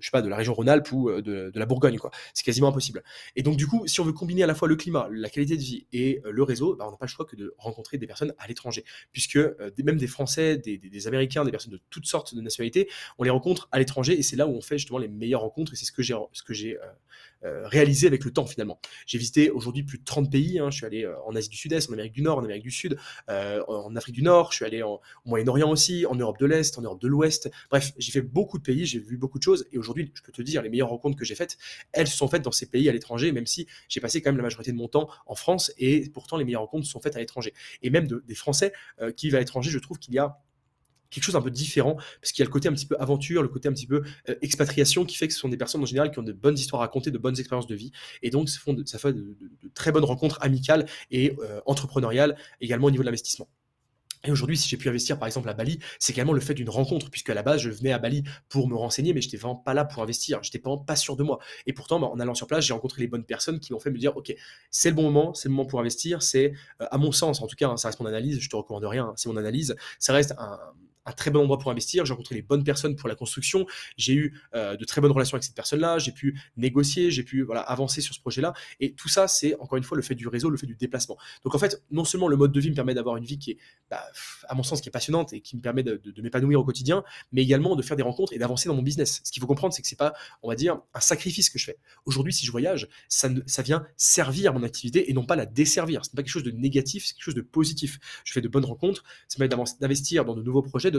sais 0.00 0.10
pas, 0.12 0.22
de 0.22 0.28
la 0.28 0.36
région 0.36 0.54
Rhône-Alpes 0.54 0.90
ou 0.92 1.10
euh, 1.10 1.20
de, 1.20 1.52
la 1.54 1.66
Bourgogne. 1.66 1.98
Quoi. 1.98 2.10
C'est 2.32 2.44
quasiment 2.44 2.68
impossible. 2.68 3.02
Et 3.34 3.42
donc 3.42 3.56
du 3.56 3.66
coup, 3.66 3.86
si 3.86 4.00
on 4.00 4.04
veut 4.04 4.12
combiner 4.12 4.44
à 4.44 4.46
la 4.46 4.54
fois 4.54 4.68
le 4.68 4.76
climat, 4.76 5.08
la 5.10 5.28
qualité 5.28 5.56
de 5.56 5.62
vie 5.62 5.86
et 5.92 6.20
le 6.24 6.42
réseau, 6.42 6.76
bah, 6.76 6.84
on 6.86 6.92
n'a 6.92 6.96
pas 6.96 7.06
le 7.06 7.10
choix 7.10 7.26
que 7.26 7.36
de 7.36 7.54
rencontrer 7.58 7.98
des 7.98 8.06
personnes 8.06 8.32
à 8.38 8.46
l'étranger. 8.46 8.84
Puisque 9.12 9.38
même 9.82 9.96
des 9.96 10.06
Français, 10.06 10.56
des, 10.56 10.78
des, 10.78 11.06
Américains, 11.08 11.44
des 11.44 11.50
personnes 11.50 11.72
de 11.72 11.80
toutes 11.90 12.06
sortes 12.06 12.34
de 12.34 12.40
nationalités, 12.40 12.88
on 13.18 13.24
les 13.24 13.30
rencontre 13.30 13.68
à 13.72 13.78
l'étranger 13.78 14.18
et 14.18 14.22
c'est 14.22 14.36
là 14.36 14.46
où 14.46 14.50
on 14.50 14.60
fait 14.60 14.78
justement 14.78 14.98
les 14.98 15.08
meilleures 15.08 15.40
rencontres 15.40 15.72
et 15.72 15.76
c'est 15.76 15.86
ce 15.86 15.92
que 15.92 16.02
j'ai 16.02 16.76
réalisé 17.42 18.06
avec 18.06 18.24
le 18.24 18.32
temps 18.32 18.46
finalement. 18.46 18.80
J'ai 19.06 19.18
visité 19.18 19.50
aujourd'hui 19.50 19.82
plus 19.82 19.98
de 19.98 20.04
30 20.04 20.30
pays. 20.30 20.58
Hein. 20.58 20.70
Je 20.70 20.76
suis 20.76 20.86
allé 20.86 21.04
euh, 21.04 21.14
en 21.26 21.34
Asie 21.34 21.48
du 21.48 21.56
Sud-Est, 21.56 21.88
en 21.90 21.92
Amérique 21.92 22.12
du 22.12 22.22
Nord, 22.22 22.38
en 22.38 22.44
Amérique 22.44 22.62
du 22.62 22.70
Sud, 22.70 22.98
euh, 23.28 23.62
en 23.68 23.94
Afrique 23.96 24.14
du 24.14 24.22
Nord. 24.22 24.52
Je 24.52 24.56
suis 24.56 24.64
allé 24.64 24.82
au 24.82 25.00
Moyen-Orient 25.24 25.70
aussi, 25.70 26.06
en 26.06 26.14
Europe 26.14 26.38
de 26.38 26.46
l'Est, 26.46 26.78
en 26.78 26.82
Europe 26.82 27.00
de 27.00 27.08
l'Ouest. 27.08 27.50
Bref, 27.70 27.92
j'ai 27.98 28.12
fait 28.12 28.22
beaucoup 28.22 28.58
de 28.58 28.62
pays, 28.62 28.86
j'ai 28.86 28.98
vu 28.98 29.16
beaucoup 29.16 29.38
de 29.38 29.42
choses. 29.42 29.66
Et 29.72 29.78
aujourd'hui, 29.78 30.12
je 30.14 30.22
peux 30.22 30.32
te 30.32 30.42
dire, 30.42 30.62
les 30.62 30.70
meilleures 30.70 30.88
rencontres 30.88 31.16
que 31.16 31.24
j'ai 31.24 31.34
faites, 31.34 31.58
elles 31.92 32.08
sont 32.08 32.28
faites 32.28 32.42
dans 32.42 32.52
ces 32.52 32.66
pays 32.66 32.88
à 32.88 32.92
l'étranger, 32.92 33.32
même 33.32 33.46
si 33.46 33.66
j'ai 33.88 34.00
passé 34.00 34.22
quand 34.22 34.30
même 34.30 34.38
la 34.38 34.42
majorité 34.42 34.72
de 34.72 34.76
mon 34.76 34.88
temps 34.88 35.08
en 35.26 35.34
France. 35.34 35.72
Et 35.78 36.08
pourtant, 36.10 36.36
les 36.36 36.44
meilleures 36.44 36.62
rencontres 36.62 36.86
sont 36.86 37.00
faites 37.00 37.16
à 37.16 37.20
l'étranger. 37.20 37.54
Et 37.82 37.90
même 37.90 38.06
des 38.06 38.34
Français 38.34 38.72
euh, 39.00 39.12
qui 39.12 39.26
vivent 39.26 39.36
à 39.36 39.40
l'étranger, 39.40 39.70
je 39.70 39.78
trouve 39.78 39.98
qu'il 39.98 40.14
y 40.14 40.18
a 40.18 40.38
quelque 41.10 41.24
chose 41.24 41.36
un 41.36 41.42
peu 41.42 41.50
différent, 41.50 41.94
parce 42.20 42.32
qu'il 42.32 42.42
y 42.42 42.42
a 42.42 42.46
le 42.46 42.52
côté 42.52 42.68
un 42.68 42.72
petit 42.72 42.86
peu 42.86 42.96
aventure, 42.98 43.42
le 43.42 43.48
côté 43.48 43.68
un 43.68 43.72
petit 43.72 43.86
peu 43.86 44.02
euh, 44.28 44.34
expatriation, 44.42 45.04
qui 45.04 45.16
fait 45.16 45.28
que 45.28 45.34
ce 45.34 45.40
sont 45.40 45.48
des 45.48 45.56
personnes 45.56 45.82
en 45.82 45.86
général 45.86 46.10
qui 46.10 46.18
ont 46.18 46.22
de 46.22 46.32
bonnes 46.32 46.58
histoires 46.58 46.82
à 46.82 46.86
raconter, 46.86 47.10
de 47.10 47.18
bonnes 47.18 47.38
expériences 47.38 47.66
de 47.66 47.74
vie, 47.74 47.92
et 48.22 48.30
donc 48.30 48.48
ça, 48.48 48.58
font 48.58 48.76
ça 48.86 48.98
fait 48.98 49.12
de, 49.12 49.36
très 49.74 49.92
bonnes 49.92 50.04
rencontres 50.04 50.38
amicales 50.40 50.86
et 51.10 51.36
euh, 51.40 51.60
entrepreneuriales, 51.66 52.36
également 52.60 52.86
au 52.86 52.90
niveau 52.90 53.02
de 53.02 53.06
l'investissement. 53.06 53.48
Et 54.24 54.30
aujourd'hui, 54.32 54.56
si 54.56 54.68
j'ai 54.68 54.76
pu 54.76 54.88
investir 54.88 55.18
par 55.18 55.26
exemple 55.26 55.48
à 55.48 55.54
Bali, 55.54 55.78
c'est 55.98 56.12
également 56.12 56.32
le 56.32 56.40
fait 56.40 56.54
d'une 56.54 56.68
rencontre, 56.68 57.10
puisque 57.10 57.30
à 57.30 57.34
la 57.34 57.42
base, 57.42 57.60
je 57.60 57.70
venais 57.70 57.92
à 57.92 57.98
Bali 57.98 58.24
pour 58.48 58.68
me 58.68 58.74
renseigner, 58.74 59.12
mais 59.12 59.20
je 59.20 59.28
n'étais 59.28 59.36
vraiment 59.36 59.56
pas 59.56 59.74
là 59.74 59.84
pour 59.84 60.02
investir, 60.02 60.42
j'étais 60.42 60.58
pas, 60.58 60.76
pas 60.76 60.96
sûr 60.96 61.16
de 61.16 61.22
moi. 61.22 61.38
Et 61.66 61.72
pourtant, 61.72 62.00
bah, 62.00 62.08
en 62.08 62.18
allant 62.18 62.34
sur 62.34 62.46
place, 62.46 62.64
j'ai 62.64 62.72
rencontré 62.72 63.00
les 63.02 63.08
bonnes 63.08 63.24
personnes 63.24 63.60
qui 63.60 63.72
m'ont 63.72 63.78
fait 63.78 63.90
me 63.90 63.98
dire, 63.98 64.16
ok, 64.16 64.34
c'est 64.70 64.90
le 64.90 64.96
bon 64.96 65.04
moment, 65.04 65.34
c'est 65.34 65.48
le 65.48 65.54
moment 65.54 65.66
pour 65.66 65.80
investir, 65.80 66.22
c'est, 66.22 66.52
euh, 66.80 66.86
à 66.90 66.98
mon 66.98 67.12
sens, 67.12 67.40
en 67.42 67.46
tout 67.46 67.56
cas, 67.56 67.68
hein, 67.68 67.76
ça 67.76 67.88
reste 67.88 68.00
mon 68.00 68.06
analyse, 68.06 68.40
je 68.40 68.48
te 68.48 68.56
recommande 68.56 68.84
rien, 68.84 69.06
hein, 69.06 69.14
c'est 69.16 69.28
mon 69.28 69.36
analyse, 69.36 69.76
ça 70.00 70.12
reste 70.12 70.34
un, 70.38 70.58
un 71.08 71.12
très 71.12 71.30
bon 71.30 71.40
endroit 71.40 71.58
pour 71.58 71.70
investir. 71.70 72.04
J'ai 72.04 72.12
rencontré 72.12 72.34
les 72.34 72.42
bonnes 72.42 72.64
personnes 72.64 72.94
pour 72.94 73.08
la 73.08 73.14
construction. 73.14 73.66
J'ai 73.96 74.14
eu 74.14 74.40
euh, 74.54 74.76
de 74.76 74.84
très 74.84 75.00
bonnes 75.00 75.10
relations 75.10 75.34
avec 75.34 75.44
cette 75.44 75.54
personne-là. 75.54 75.98
J'ai 75.98 76.12
pu 76.12 76.38
négocier, 76.56 77.10
j'ai 77.10 77.22
pu 77.22 77.42
voilà, 77.42 77.62
avancer 77.62 78.00
sur 78.00 78.14
ce 78.14 78.20
projet-là. 78.20 78.52
Et 78.80 78.92
tout 78.92 79.08
ça, 79.08 79.26
c'est 79.26 79.58
encore 79.58 79.78
une 79.78 79.84
fois 79.84 79.96
le 79.96 80.02
fait 80.02 80.14
du 80.14 80.28
réseau, 80.28 80.50
le 80.50 80.58
fait 80.58 80.66
du 80.66 80.76
déplacement. 80.76 81.16
Donc 81.44 81.54
en 81.54 81.58
fait, 81.58 81.82
non 81.90 82.04
seulement 82.04 82.28
le 82.28 82.36
mode 82.36 82.52
de 82.52 82.60
vie 82.60 82.70
me 82.70 82.74
permet 82.74 82.94
d'avoir 82.94 83.16
une 83.16 83.24
vie 83.24 83.38
qui 83.38 83.52
est, 83.52 83.58
bah, 83.90 84.04
à 84.48 84.54
mon 84.54 84.62
sens, 84.62 84.80
qui 84.80 84.88
est 84.88 84.92
passionnante 84.92 85.32
et 85.32 85.40
qui 85.40 85.56
me 85.56 85.62
permet 85.62 85.82
de, 85.82 86.00
m'épanouir 86.20 86.60
au 86.60 86.64
quotidien, 86.64 87.04
mais 87.32 87.42
également 87.42 87.74
de 87.74 87.82
faire 87.82 87.96
des 87.96 88.02
rencontres 88.02 88.32
et 88.32 88.38
d'avancer 88.38 88.68
dans 88.68 88.74
mon 88.74 88.82
business. 88.82 89.20
Ce 89.24 89.32
qu'il 89.32 89.40
faut 89.40 89.46
comprendre, 89.46 89.72
c'est 89.72 89.82
que 89.82 89.88
c'est 89.88 89.96
pas, 89.96 90.12
on 90.42 90.48
va 90.48 90.56
dire, 90.56 90.80
un 90.94 91.00
sacrifice 91.00 91.48
que 91.48 91.58
je 91.58 91.64
fais. 91.64 91.78
Aujourd'hui, 92.04 92.32
si 92.32 92.44
je 92.44 92.50
voyage, 92.50 92.88
ça, 93.08 93.28
vient 93.62 93.86
servir 93.96 94.52
mon 94.52 94.62
activité 94.62 95.10
et 95.10 95.14
non 95.14 95.24
pas 95.24 95.36
la 95.36 95.46
desservir. 95.46 96.04
Ce 96.04 96.10
n'est 96.10 96.16
pas 96.16 96.22
quelque 96.22 96.32
chose 96.32 96.42
de 96.42 96.50
négatif, 96.50 97.06
c'est 97.06 97.14
quelque 97.14 97.24
chose 97.24 97.34
de 97.34 97.40
positif. 97.40 97.98
Je 98.24 98.32
fais 98.32 98.40
de 98.40 98.48
bonnes 98.48 98.64
rencontres, 98.64 99.04
ça 99.28 99.42
me 99.42 99.48
permet 99.48 99.64
d'investir 99.80 100.24
dans 100.24 100.34
de 100.34 100.42
nouveaux 100.42 100.62
projets, 100.62 100.90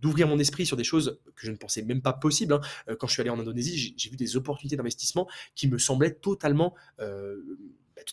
d'ouvrir 0.00 0.28
mon 0.28 0.38
esprit 0.38 0.66
sur 0.66 0.76
des 0.76 0.84
choses 0.84 1.20
que 1.34 1.46
je 1.46 1.50
ne 1.50 1.56
pensais 1.56 1.82
même 1.82 2.02
pas 2.02 2.12
possibles. 2.12 2.54
Hein. 2.54 2.60
Euh, 2.88 2.96
quand 2.96 3.06
je 3.06 3.12
suis 3.12 3.20
allé 3.20 3.30
en 3.30 3.38
Indonésie, 3.38 3.94
j'ai 3.96 4.10
vu 4.10 4.16
des 4.16 4.36
opportunités 4.36 4.76
d'investissement 4.76 5.28
qui 5.54 5.68
me 5.68 5.78
semblaient 5.78 6.14
totalement, 6.14 6.74
euh, 7.00 7.36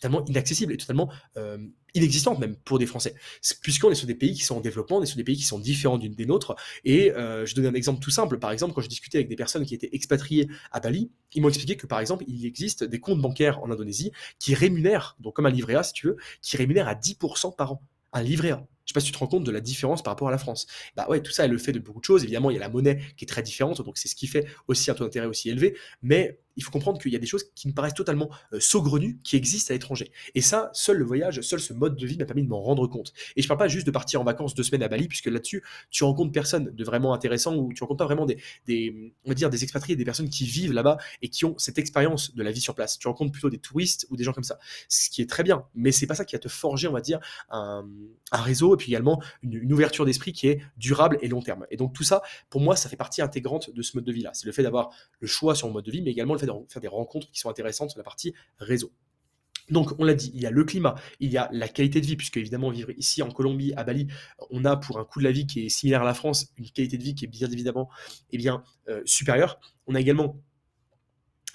bah, 0.01 0.23
inaccessibles 0.27 0.73
et 0.73 0.77
totalement 0.77 1.11
euh, 1.37 1.57
inexistantes 1.93 2.39
même 2.39 2.55
pour 2.55 2.79
des 2.79 2.85
Français. 2.85 3.15
Puisqu'on 3.61 3.91
est 3.91 3.95
sur 3.95 4.07
des 4.07 4.15
pays 4.15 4.33
qui 4.33 4.43
sont 4.43 4.57
en 4.57 4.61
développement, 4.61 4.97
on 4.97 5.03
est 5.03 5.07
sur 5.07 5.17
des 5.17 5.23
pays 5.23 5.35
qui 5.35 5.43
sont 5.43 5.59
différents 5.59 5.97
d'une 5.97 6.15
des 6.15 6.25
nôtres. 6.25 6.55
Et 6.85 7.11
je 7.13 7.53
donne 7.53 7.67
un 7.67 7.73
exemple 7.73 7.99
tout 8.01 8.09
simple. 8.09 8.39
Par 8.39 8.51
exemple, 8.51 8.73
quand 8.73 8.81
je 8.81 8.89
discutais 8.89 9.19
avec 9.19 9.27
des 9.27 9.35
personnes 9.35 9.65
qui 9.65 9.75
étaient 9.75 9.89
expatriées 9.91 10.47
à 10.71 10.79
Bali, 10.79 11.11
ils 11.33 11.41
m'ont 11.41 11.49
expliqué 11.49 11.77
que 11.77 11.85
par 11.85 11.99
exemple, 11.99 12.23
il 12.27 12.45
existe 12.45 12.83
des 12.83 12.99
comptes 12.99 13.21
bancaires 13.21 13.61
en 13.61 13.69
Indonésie 13.69 14.11
qui 14.39 14.55
rémunèrent, 14.55 15.15
donc 15.19 15.35
comme 15.35 15.45
un 15.45 15.51
livret 15.51 15.75
A 15.75 15.83
si 15.83 15.93
tu 15.93 16.07
veux, 16.07 16.17
qui 16.41 16.57
rémunèrent 16.57 16.87
à 16.87 16.95
10% 16.95 17.55
par 17.55 17.73
an. 17.73 17.83
Un 18.13 18.23
livret 18.23 18.51
A. 18.51 18.65
Je 18.85 18.91
sais 18.91 18.93
pas 18.93 18.99
si 18.99 19.07
tu 19.07 19.11
te 19.13 19.17
rends 19.17 19.27
compte 19.27 19.43
de 19.43 19.51
la 19.51 19.61
différence 19.61 20.03
par 20.03 20.11
rapport 20.11 20.27
à 20.27 20.31
la 20.31 20.37
France. 20.37 20.67
Bah 20.95 21.05
ouais, 21.09 21.21
tout 21.21 21.31
ça 21.31 21.45
est 21.45 21.47
le 21.47 21.57
fait 21.57 21.71
de 21.71 21.79
beaucoup 21.79 21.99
de 21.99 22.05
choses. 22.05 22.23
Évidemment, 22.23 22.49
il 22.51 22.55
y 22.55 22.57
a 22.57 22.59
la 22.59 22.69
monnaie 22.69 22.99
qui 23.17 23.25
est 23.25 23.27
très 23.27 23.41
différente, 23.41 23.81
donc 23.81 23.97
c'est 23.97 24.07
ce 24.07 24.15
qui 24.15 24.27
fait 24.27 24.45
aussi 24.67 24.91
un 24.91 24.93
taux 24.93 25.03
d'intérêt 25.05 25.27
aussi 25.27 25.49
élevé. 25.49 25.77
Mais 26.01 26.39
il 26.55 26.63
faut 26.63 26.71
comprendre 26.71 26.99
qu'il 26.99 27.11
y 27.11 27.15
a 27.15 27.19
des 27.19 27.25
choses 27.25 27.45
qui 27.55 27.67
me 27.67 27.73
paraissent 27.73 27.93
totalement 27.93 28.29
euh, 28.53 28.59
saugrenues 28.59 29.19
qui 29.23 29.35
existent 29.35 29.71
à 29.71 29.73
l'étranger. 29.73 30.11
Et 30.35 30.41
ça, 30.41 30.69
seul 30.73 30.97
le 30.97 31.05
voyage, 31.05 31.41
seul 31.41 31.59
ce 31.59 31.73
mode 31.73 31.95
de 31.95 32.05
vie 32.05 32.17
m'a 32.17 32.25
permis 32.25 32.43
de 32.43 32.47
m'en 32.47 32.61
rendre 32.61 32.87
compte. 32.87 33.13
Et 33.35 33.41
je 33.41 33.47
parle 33.47 33.59
pas 33.59 33.67
juste 33.67 33.85
de 33.85 33.91
partir 33.91 34.21
en 34.21 34.23
vacances 34.23 34.53
deux 34.53 34.63
semaines 34.63 34.83
à 34.83 34.87
Bali, 34.87 35.07
puisque 35.07 35.27
là-dessus, 35.27 35.63
tu 35.89 36.03
rencontres 36.03 36.31
personne 36.31 36.73
de 36.73 36.83
vraiment 36.83 37.13
intéressant 37.13 37.55
ou 37.55 37.73
tu 37.73 37.83
rencontres 37.83 37.99
pas 37.99 38.05
vraiment 38.05 38.25
des, 38.25 39.13
on 39.25 39.29
va 39.29 39.35
dire, 39.35 39.49
des 39.49 39.63
expatriés, 39.63 39.95
des 39.95 40.05
personnes 40.05 40.29
qui 40.29 40.45
vivent 40.45 40.73
là-bas 40.73 40.97
et 41.21 41.29
qui 41.29 41.45
ont 41.45 41.57
cette 41.57 41.77
expérience 41.77 42.35
de 42.35 42.43
la 42.43 42.51
vie 42.51 42.61
sur 42.61 42.75
place. 42.75 42.97
Tu 42.97 43.07
rencontres 43.07 43.31
plutôt 43.31 43.49
des 43.49 43.59
touristes 43.59 44.07
ou 44.09 44.17
des 44.17 44.23
gens 44.23 44.33
comme 44.33 44.43
ça, 44.43 44.59
ce 44.89 45.09
qui 45.09 45.21
est 45.21 45.29
très 45.29 45.43
bien. 45.43 45.65
Mais 45.75 45.91
c'est 45.91 46.07
pas 46.07 46.15
ça 46.15 46.25
qui 46.25 46.35
va 46.35 46.39
te 46.39 46.49
forger, 46.49 46.87
on 46.87 46.93
va 46.93 47.01
dire, 47.01 47.19
un, 47.49 47.85
réseau 48.31 48.73
et 48.73 48.77
puis 48.77 48.91
également 48.91 49.21
une, 49.43 49.53
une 49.53 49.73
ouverture 49.73 50.05
d'esprit 50.05 50.33
qui 50.33 50.47
est 50.47 50.59
durable 50.77 51.17
et 51.21 51.27
long 51.27 51.41
terme. 51.41 51.65
Et 51.69 51.77
donc 51.77 51.93
tout 51.93 52.03
ça, 52.03 52.23
pour 52.49 52.61
moi, 52.61 52.75
ça 52.75 52.89
fait 52.89 52.95
partie 52.95 53.21
intégrante 53.21 53.69
de 53.69 53.81
ce 53.81 53.95
mode 53.95 54.05
de 54.05 54.11
vie-là. 54.11 54.31
C'est 54.33 54.47
le 54.47 54.51
fait 54.51 54.63
d'avoir 54.63 54.89
le 55.19 55.27
choix 55.27 55.55
sur 55.55 55.67
le 55.67 55.73
mode 55.73 55.85
de 55.85 55.91
vie, 55.91 56.01
mais 56.01 56.11
également 56.11 56.33
le 56.33 56.39
faire 56.69 56.81
des 56.81 56.87
rencontres 56.87 57.29
qui 57.31 57.39
sont 57.39 57.49
intéressantes 57.49 57.91
sur 57.91 57.97
la 57.97 58.03
partie 58.03 58.33
réseau. 58.57 58.91
Donc, 59.69 59.93
on 59.97 60.03
l'a 60.03 60.13
dit, 60.13 60.31
il 60.33 60.41
y 60.41 60.45
a 60.45 60.51
le 60.51 60.63
climat, 60.65 60.95
il 61.19 61.31
y 61.31 61.37
a 61.37 61.49
la 61.53 61.67
qualité 61.67 62.01
de 62.01 62.05
vie, 62.05 62.17
puisque 62.17 62.37
évidemment, 62.37 62.69
vivre 62.69 62.91
ici 62.97 63.21
en 63.21 63.31
Colombie, 63.31 63.73
à 63.77 63.83
Bali, 63.83 64.07
on 64.49 64.65
a 64.65 64.75
pour 64.75 64.99
un 64.99 65.05
coût 65.05 65.19
de 65.19 65.23
la 65.23 65.31
vie 65.31 65.47
qui 65.47 65.65
est 65.65 65.69
similaire 65.69 66.01
à 66.01 66.05
la 66.05 66.13
France, 66.13 66.51
une 66.57 66.69
qualité 66.69 66.97
de 66.97 67.03
vie 67.03 67.15
qui 67.15 67.25
est 67.25 67.29
bien 67.29 67.49
évidemment 67.49 67.89
eh 68.31 68.37
bien, 68.37 68.63
euh, 68.89 69.01
supérieure. 69.05 69.59
On 69.87 69.95
a 69.95 70.01
également 70.01 70.37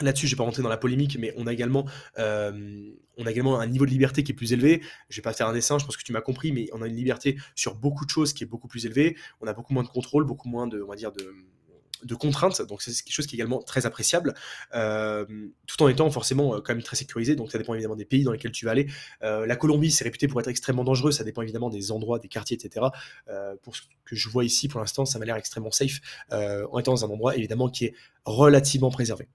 Là-dessus, 0.01 0.29
je 0.29 0.33
ne 0.33 0.37
vais 0.37 0.39
pas 0.39 0.45
rentrer 0.45 0.63
dans 0.63 0.69
la 0.69 0.77
polémique, 0.77 1.19
mais 1.19 1.35
on 1.37 1.49
a, 1.49 1.53
également, 1.53 1.85
euh, 2.19 2.89
on 3.17 3.27
a 3.27 3.33
également 3.33 3.59
un 3.59 3.67
niveau 3.67 3.85
de 3.85 3.91
liberté 3.91 4.23
qui 4.23 4.31
est 4.31 4.35
plus 4.35 4.53
élevé. 4.53 4.81
Je 5.09 5.15
ne 5.15 5.17
vais 5.17 5.23
pas 5.23 5.33
faire 5.33 5.49
un 5.49 5.53
dessin, 5.53 5.77
je 5.79 5.85
pense 5.85 5.97
que 5.97 6.05
tu 6.05 6.13
m'as 6.13 6.21
compris, 6.21 6.53
mais 6.53 6.69
on 6.73 6.83
a 6.83 6.87
une 6.87 6.95
liberté 6.95 7.37
sur 7.57 7.75
beaucoup 7.75 8.05
de 8.05 8.11
choses 8.11 8.33
qui 8.33 8.45
est 8.45 8.47
beaucoup 8.47 8.69
plus 8.69 8.87
élevée. 8.87 9.17
On 9.41 9.49
a 9.49 9.53
beaucoup 9.53 9.75
moins 9.75 9.83
de 9.83 9.89
contrôle, 9.89 10.25
beaucoup 10.25 10.49
moins 10.49 10.69
de, 10.69 10.81
on 10.89 10.95
dire, 10.95 11.11
de, 11.11 11.35
de 12.05 12.15
contraintes, 12.15 12.63
donc 12.63 12.83
c'est 12.83 12.93
quelque 12.93 13.13
chose 13.13 13.27
qui 13.27 13.37
est 13.37 13.39
également 13.39 13.63
très 13.63 13.87
appréciable, 13.87 14.35
euh, 14.75 15.25
tout 15.67 15.83
en 15.83 15.89
étant 15.89 16.11
forcément 16.11 16.55
euh, 16.55 16.61
quand 16.61 16.75
même 16.75 16.83
très 16.83 16.97
sécurisé, 16.97 17.37
donc 17.37 17.51
ça 17.51 17.59
dépend 17.59 17.75
évidemment 17.75 17.97
des 17.97 18.05
pays 18.05 18.25
dans 18.25 18.33
lesquels 18.33 18.53
tu 18.53 18.65
vas 18.65 18.73
aller. 18.73 18.89
Euh, 19.23 19.47
la 19.47 19.57
Colombie, 19.57 19.91
c'est 19.91 20.05
réputé 20.05 20.29
pour 20.29 20.41
être 20.41 20.49
extrêmement 20.49 20.85
dangereux, 20.85 21.13
ça 21.13 21.25
dépend 21.25 21.43
évidemment 21.43 21.71
des 21.71 21.93
endroits, 21.93 22.19
des 22.19 22.29
quartiers, 22.29 22.57
etc. 22.57 22.87
pour 23.63 23.77
ce 23.77 23.83
que 24.05 24.17
je 24.17 24.29
vois 24.29 24.45
ici, 24.45 24.69
pour 24.69 24.81
l'instant, 24.81 25.05
ça 25.05 25.19
m'a 25.19 25.25
l'air 25.25 25.37
extrêmement 25.37 25.71
safe, 25.71 26.01
en 26.31 26.79
étant 26.79 26.93
dans 26.93 27.05
un 27.05 27.11
endroit 27.11 27.37
évidemment 27.37 27.69
qui 27.69 27.87
est 27.87 27.95
relativement 28.25 28.91
préservé. 28.91 29.29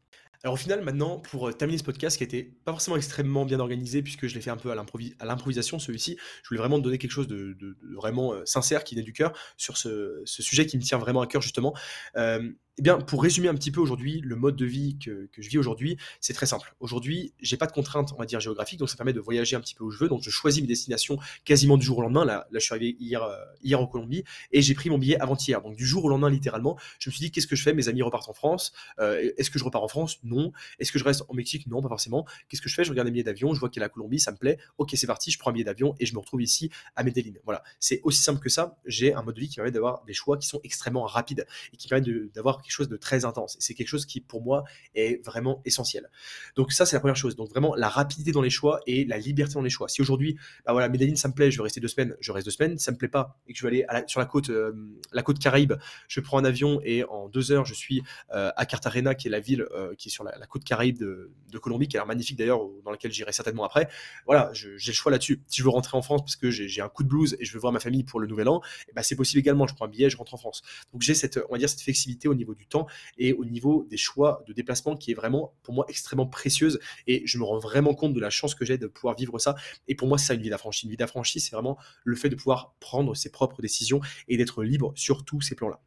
Alors 0.43 0.55
au 0.55 0.57
final, 0.57 0.81
maintenant, 0.81 1.19
pour 1.19 1.47
euh, 1.47 1.53
terminer 1.53 1.77
ce 1.77 1.85
podcast 1.85 2.17
qui 2.17 2.23
était 2.25 2.43
pas 2.43 2.73
forcément 2.73 2.97
extrêmement 2.97 3.45
bien 3.45 3.61
organisé, 3.61 4.01
puisque 4.01 4.27
je 4.27 4.35
l'ai 4.35 4.41
fait 4.41 4.49
un 4.49 4.57
peu 4.57 4.71
à 4.71 5.25
l'improvisation, 5.25 5.79
celui-ci, 5.79 6.17
je 6.43 6.49
voulais 6.49 6.59
vraiment 6.59 6.79
donner 6.79 6.97
quelque 6.97 7.11
chose 7.11 7.29
de, 7.29 7.55
vraiment 7.95 8.33
euh, 8.33 8.41
sincère, 8.45 8.83
qui 8.83 8.97
naît 8.97 9.03
du 9.03 9.13
cœur, 9.13 9.31
sur 9.55 9.77
ce, 9.77 10.21
sujet 10.25 10.65
qui 10.65 10.77
me 10.77 10.83
tient 10.83 10.97
vraiment 10.97 11.21
à 11.21 11.27
cœur, 11.27 11.41
justement. 11.41 11.73
Euh, 12.17 12.51
eh 12.79 12.81
bien, 12.81 12.97
pour 12.97 13.21
résumer 13.21 13.49
un 13.49 13.53
petit 13.53 13.71
peu 13.71 13.79
aujourd'hui, 13.79 14.19
le 14.21 14.35
mode 14.35 14.55
de 14.55 14.65
vie 14.65 14.97
que, 14.97 15.29
je 15.37 15.49
vis 15.49 15.59
aujourd'hui, 15.59 15.97
c'est 16.19 16.33
très 16.33 16.47
simple. 16.47 16.73
Aujourd'hui, 16.79 17.33
j'ai 17.39 17.55
pas 17.55 17.67
de 17.67 17.71
contraintes, 17.71 18.13
on 18.13 18.17
va 18.17 18.25
dire, 18.25 18.39
géographiques, 18.39 18.79
donc 18.79 18.89
ça 18.89 18.95
permet 18.95 19.13
de 19.13 19.19
voyager 19.19 19.55
un 19.55 19.61
petit 19.61 19.75
peu 19.75 19.83
où 19.83 19.91
je 19.91 19.99
veux. 19.99 20.09
Donc, 20.09 20.23
je 20.23 20.31
choisis 20.31 20.59
mes 20.61 20.67
destinations 20.67 21.19
quasiment 21.45 21.77
du 21.77 21.85
jour 21.85 21.99
au 21.99 22.01
lendemain. 22.01 22.25
Là, 22.25 22.47
là 22.51 22.59
je 22.59 22.65
suis 22.65 22.73
arrivé 22.73 22.97
hier, 22.99 23.21
euh, 23.21 23.35
hier 23.63 23.79
en 23.79 23.85
Colombie 23.85 24.23
et 24.51 24.63
j'ai 24.63 24.73
pris 24.73 24.89
mon 24.89 24.97
billet 24.97 25.19
avant-hier. 25.19 25.61
Donc, 25.61 25.75
du 25.75 25.85
jour 25.85 26.03
au 26.03 26.09
lendemain, 26.09 26.31
littéralement, 26.31 26.75
je 26.97 27.09
me 27.09 27.13
suis 27.13 27.21
dit, 27.21 27.31
qu'est-ce 27.31 27.45
que 27.45 27.55
je 27.55 27.61
fais? 27.61 27.73
Mes 27.73 27.89
amis 27.89 28.01
repartent 28.01 28.29
en 28.29 28.33
France. 28.33 28.73
Euh, 28.99 29.31
est-ce 29.37 29.51
que 29.51 29.59
je 29.59 29.63
repars 29.63 29.83
en 29.83 29.87
France? 29.87 30.17
Non. 30.23 30.51
Est-ce 30.79 30.91
que 30.91 30.97
je 30.97 31.03
reste 31.03 31.23
en 31.29 31.35
Mexique? 31.35 31.67
Non, 31.67 31.81
pas 31.81 31.89
forcément. 31.89 32.25
Qu'est-ce 32.49 32.61
que 32.61 32.69
je 32.69 32.73
fais? 32.75 32.83
Je 32.83 32.89
regarde 32.89 33.05
les 33.05 33.11
billets 33.11 33.23
d'avion, 33.23 33.53
je 33.53 33.59
vois 33.59 33.69
qu'il 33.69 33.81
y 33.81 33.83
a 33.83 33.85
la 33.85 33.89
Colombie, 33.89 34.19
ça 34.19 34.31
me 34.31 34.37
plaît. 34.37 34.57
Ok, 34.79 34.91
c'est 34.95 35.07
parti, 35.07 35.29
je 35.29 35.37
prends 35.37 35.51
un 35.51 35.53
billet 35.53 35.63
d'avion 35.63 35.93
et 35.99 36.07
je 36.07 36.13
me 36.13 36.19
retrouve 36.19 36.41
ici 36.41 36.71
à 36.95 37.03
Medellin. 37.03 37.33
Voilà, 37.45 37.63
c'est 37.79 38.01
aussi 38.03 38.23
simple 38.23 38.39
que 38.39 38.49
ça. 38.49 38.77
J'ai 38.85 39.13
un 39.13 39.21
mode 39.21 39.35
de 39.35 39.41
vie 39.41 39.49
qui 39.49 39.57
permet 39.57 39.71
d'avoir 39.71 40.03
des 40.05 40.13
choix 40.13 40.37
qui 40.37 40.47
sont 40.47 40.59
extrêmement 40.63 41.03
rapides 41.03 41.45
et 41.71 41.77
qui 41.77 41.87
permet 41.87 42.03
d'avoir 42.33 42.62
quelque 42.63 42.73
chose 42.73 42.89
de 42.89 42.97
très 42.97 43.25
intense. 43.25 43.57
C'est 43.59 43.73
quelque 43.73 43.87
chose 43.87 44.05
qui, 44.05 44.21
pour 44.21 44.41
moi, 44.41 44.63
est 44.95 45.23
vraiment 45.25 45.61
essentiel. 45.65 46.09
Donc 46.55 46.71
ça, 46.71 46.85
c'est 46.85 46.95
la 46.95 46.99
première 46.99 47.15
chose. 47.15 47.35
Donc 47.35 47.49
vraiment, 47.49 47.75
la 47.75 47.89
rapidité 47.89 48.31
dans 48.31 48.41
les 48.41 48.49
choix 48.49 48.79
et 48.87 49.05
la 49.05 49.17
liberté 49.17 49.53
dans 49.53 49.61
les 49.61 49.69
choix. 49.69 49.87
Si 49.87 50.01
aujourd'hui, 50.01 50.37
bah 50.65 50.71
voilà, 50.71 50.89
Medellin, 50.89 51.15
ça 51.15 51.27
me 51.27 51.33
plaît, 51.33 51.51
je 51.51 51.57
vais 51.57 51.63
rester 51.63 51.79
deux 51.79 51.87
semaines, 51.87 52.15
je 52.19 52.31
reste 52.31 52.45
deux 52.45 52.51
semaines. 52.51 52.77
Si 52.77 52.85
ça 52.85 52.91
me 52.91 52.97
plaît 52.97 53.07
pas 53.07 53.39
et 53.47 53.53
que 53.53 53.59
je 53.59 53.67
vais 53.67 53.85
aller 53.87 54.03
sur 54.07 54.19
la 54.19 54.25
côte, 54.25 54.49
euh, 54.49 54.73
la 55.11 55.23
côte 55.23 55.39
Caraïbe, 55.39 55.73
je 56.07 56.19
prends 56.19 56.37
un 56.37 56.45
avion 56.45 56.79
et 56.83 57.03
en 57.05 57.29
deux 57.29 57.51
heures, 57.51 57.65
je 57.65 57.73
suis 57.73 58.01
euh, 58.33 58.51
à 58.55 58.65
Cartagena, 58.65 59.15
qui 59.15 59.27
est 59.27 59.31
la 59.31 59.39
ville 59.39 59.65
euh, 59.71 59.93
qui 59.95 60.09
est 60.09 60.11
sur 60.11 60.23
la, 60.23 60.33
côte 60.47 60.63
Caraïbe 60.63 60.97
de, 60.97 61.31
Colombie, 61.59 61.87
qui 61.87 61.97
a 61.97 61.99
l'air 61.99 62.07
magnifique 62.07 62.37
d'ailleurs, 62.37 62.61
dans 62.83 62.91
laquelle 62.91 63.11
j'irai 63.11 63.31
certainement 63.31 63.63
après. 63.63 63.87
Voilà, 64.25 64.49
j'ai 64.53 64.69
le 64.69 64.93
choix 64.93 65.11
là-dessus. 65.11 65.41
Si 65.47 65.59
je 65.59 65.63
veux 65.63 65.69
rentrer 65.69 65.97
en 65.97 66.01
France 66.01 66.21
parce 66.21 66.35
que 66.35 66.49
j'ai 66.49 66.81
un 66.81 66.89
coup 66.89 67.03
de 67.03 67.09
blues 67.09 67.37
et 67.39 67.45
je 67.45 67.53
veux 67.53 67.59
voir 67.59 67.71
ma 67.71 67.79
famille 67.79 68.03
pour 68.03 68.19
le 68.19 68.27
nouvel 68.27 68.47
an, 68.47 68.61
eh 68.89 68.93
ben, 68.93 69.03
c'est 69.03 69.15
possible 69.15 69.39
également. 69.39 69.67
Je 69.67 69.75
prends 69.75 69.85
un 69.85 69.89
billet, 69.89 70.09
je 70.09 70.17
rentre 70.17 70.33
en 70.33 70.37
France. 70.37 70.61
Donc 70.91 71.01
j'ai 71.01 71.13
cette, 71.13 71.39
on 71.49 71.53
va 71.53 71.57
dire, 71.57 71.69
cette 71.69 71.81
flexibilité 71.81 72.27
au 72.27 72.35
niveau 72.35 72.52
du 72.55 72.67
temps 72.67 72.87
et 73.17 73.33
au 73.33 73.45
niveau 73.45 73.85
des 73.89 73.97
choix 73.97 74.43
de 74.47 74.53
déplacement 74.53 74.95
qui 74.95 75.11
est 75.11 75.15
vraiment 75.15 75.53
pour 75.63 75.73
moi 75.73 75.85
extrêmement 75.87 76.27
précieuse 76.27 76.79
et 77.07 77.23
je 77.25 77.37
me 77.37 77.43
rends 77.43 77.59
vraiment 77.59 77.93
compte 77.93 78.13
de 78.13 78.19
la 78.19 78.29
chance 78.29 78.55
que 78.55 78.65
j'ai 78.65 78.77
de 78.77 78.87
pouvoir 78.87 79.15
vivre 79.15 79.39
ça. 79.39 79.55
Et 79.87 79.95
pour 79.95 80.07
moi, 80.07 80.17
c'est 80.17 80.27
ça 80.27 80.33
une 80.33 80.41
vie 80.41 80.49
d'affranchi. 80.49 80.85
Une 80.85 80.91
vie 80.91 80.97
d'affranchi, 80.97 81.39
c'est 81.39 81.51
vraiment 81.51 81.77
le 82.03 82.15
fait 82.15 82.29
de 82.29 82.35
pouvoir 82.35 82.73
prendre 82.79 83.15
ses 83.15 83.31
propres 83.31 83.61
décisions 83.61 84.01
et 84.27 84.37
d'être 84.37 84.63
libre 84.63 84.93
sur 84.95 85.25
tous 85.25 85.41
ces 85.41 85.55
plans-là. 85.55 85.79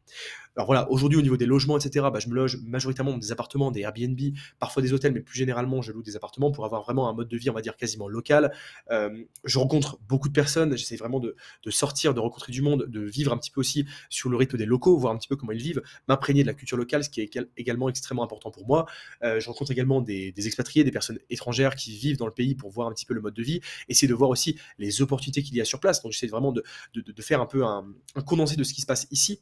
Alors 0.57 0.65
voilà, 0.65 0.89
aujourd'hui 0.89 1.19
au 1.19 1.21
niveau 1.21 1.37
des 1.37 1.45
logements, 1.45 1.77
etc., 1.77 2.07
bah, 2.11 2.17
je 2.19 2.27
me 2.29 2.33
loge 2.33 2.57
majoritairement 2.63 3.11
dans 3.11 3.19
des 3.19 3.31
appartements, 3.31 3.69
des 3.69 3.81
Airbnb, 3.81 4.19
parfois 4.57 4.81
des 4.81 4.91
hôtels, 4.91 5.13
mais 5.13 5.19
plus 5.19 5.37
généralement 5.37 5.83
je 5.83 5.91
loue 5.91 6.01
des 6.01 6.15
appartements 6.15 6.51
pour 6.51 6.65
avoir 6.65 6.81
vraiment 6.81 7.07
un 7.07 7.13
mode 7.13 7.27
de 7.27 7.37
vie, 7.37 7.51
on 7.51 7.53
va 7.53 7.61
dire 7.61 7.77
quasiment 7.77 8.07
local. 8.07 8.51
Euh, 8.89 9.23
je 9.43 9.59
rencontre 9.59 9.99
beaucoup 10.09 10.29
de 10.29 10.33
personnes, 10.33 10.75
j'essaie 10.75 10.95
vraiment 10.95 11.19
de, 11.19 11.35
sortir, 11.69 12.15
de 12.15 12.19
rencontrer 12.19 12.51
du 12.51 12.63
monde, 12.63 12.87
de 12.87 13.01
vivre 13.01 13.33
un 13.33 13.37
petit 13.37 13.51
peu 13.51 13.59
aussi 13.59 13.85
sur 14.09 14.29
le 14.29 14.37
rythme 14.37 14.57
des 14.57 14.65
locaux, 14.65 14.97
voir 14.97 15.13
un 15.13 15.17
petit 15.17 15.27
peu 15.27 15.35
comment 15.35 15.51
ils 15.51 15.61
vivent, 15.61 15.83
m'imprégner 16.07 16.41
de 16.41 16.47
la 16.47 16.55
culture 16.57 16.77
locale, 16.77 17.03
ce 17.03 17.09
qui 17.09 17.21
est 17.21 17.39
également 17.57 17.89
extrêmement 17.89 18.23
important 18.23 18.51
pour 18.51 18.67
moi. 18.67 18.85
Euh, 19.23 19.39
je 19.39 19.47
rencontre 19.47 19.71
également 19.71 20.01
des, 20.01 20.33
expatriés, 20.37 20.83
des 20.83 20.91
personnes 20.91 21.19
étrangères 21.29 21.75
qui 21.75 21.95
vivent 21.95 22.17
dans 22.17 22.25
le 22.25 22.33
pays 22.33 22.55
pour 22.55 22.69
voir 22.69 22.87
un 22.87 22.93
petit 22.93 23.05
peu 23.05 23.13
le 23.13 23.21
mode 23.21 23.33
de 23.33 23.43
vie, 23.43 23.61
essayer 23.89 24.07
de 24.07 24.13
voir 24.13 24.29
aussi 24.29 24.57
les 24.77 25.01
opportunités 25.01 25.43
qu'il 25.43 25.55
y 25.55 25.61
a 25.61 25.65
sur 25.65 25.79
place. 25.79 26.01
Donc 26.01 26.11
j'essaie 26.11 26.27
vraiment 26.27 26.51
de, 26.51 26.63
faire 27.21 27.41
un 27.41 27.45
peu 27.45 27.63
un 27.63 27.85
condensé 28.25 28.55
de 28.55 28.63
ce 28.63 28.73
qui 28.73 28.81
se 28.81 28.85
passe 28.85 29.07
ici 29.11 29.41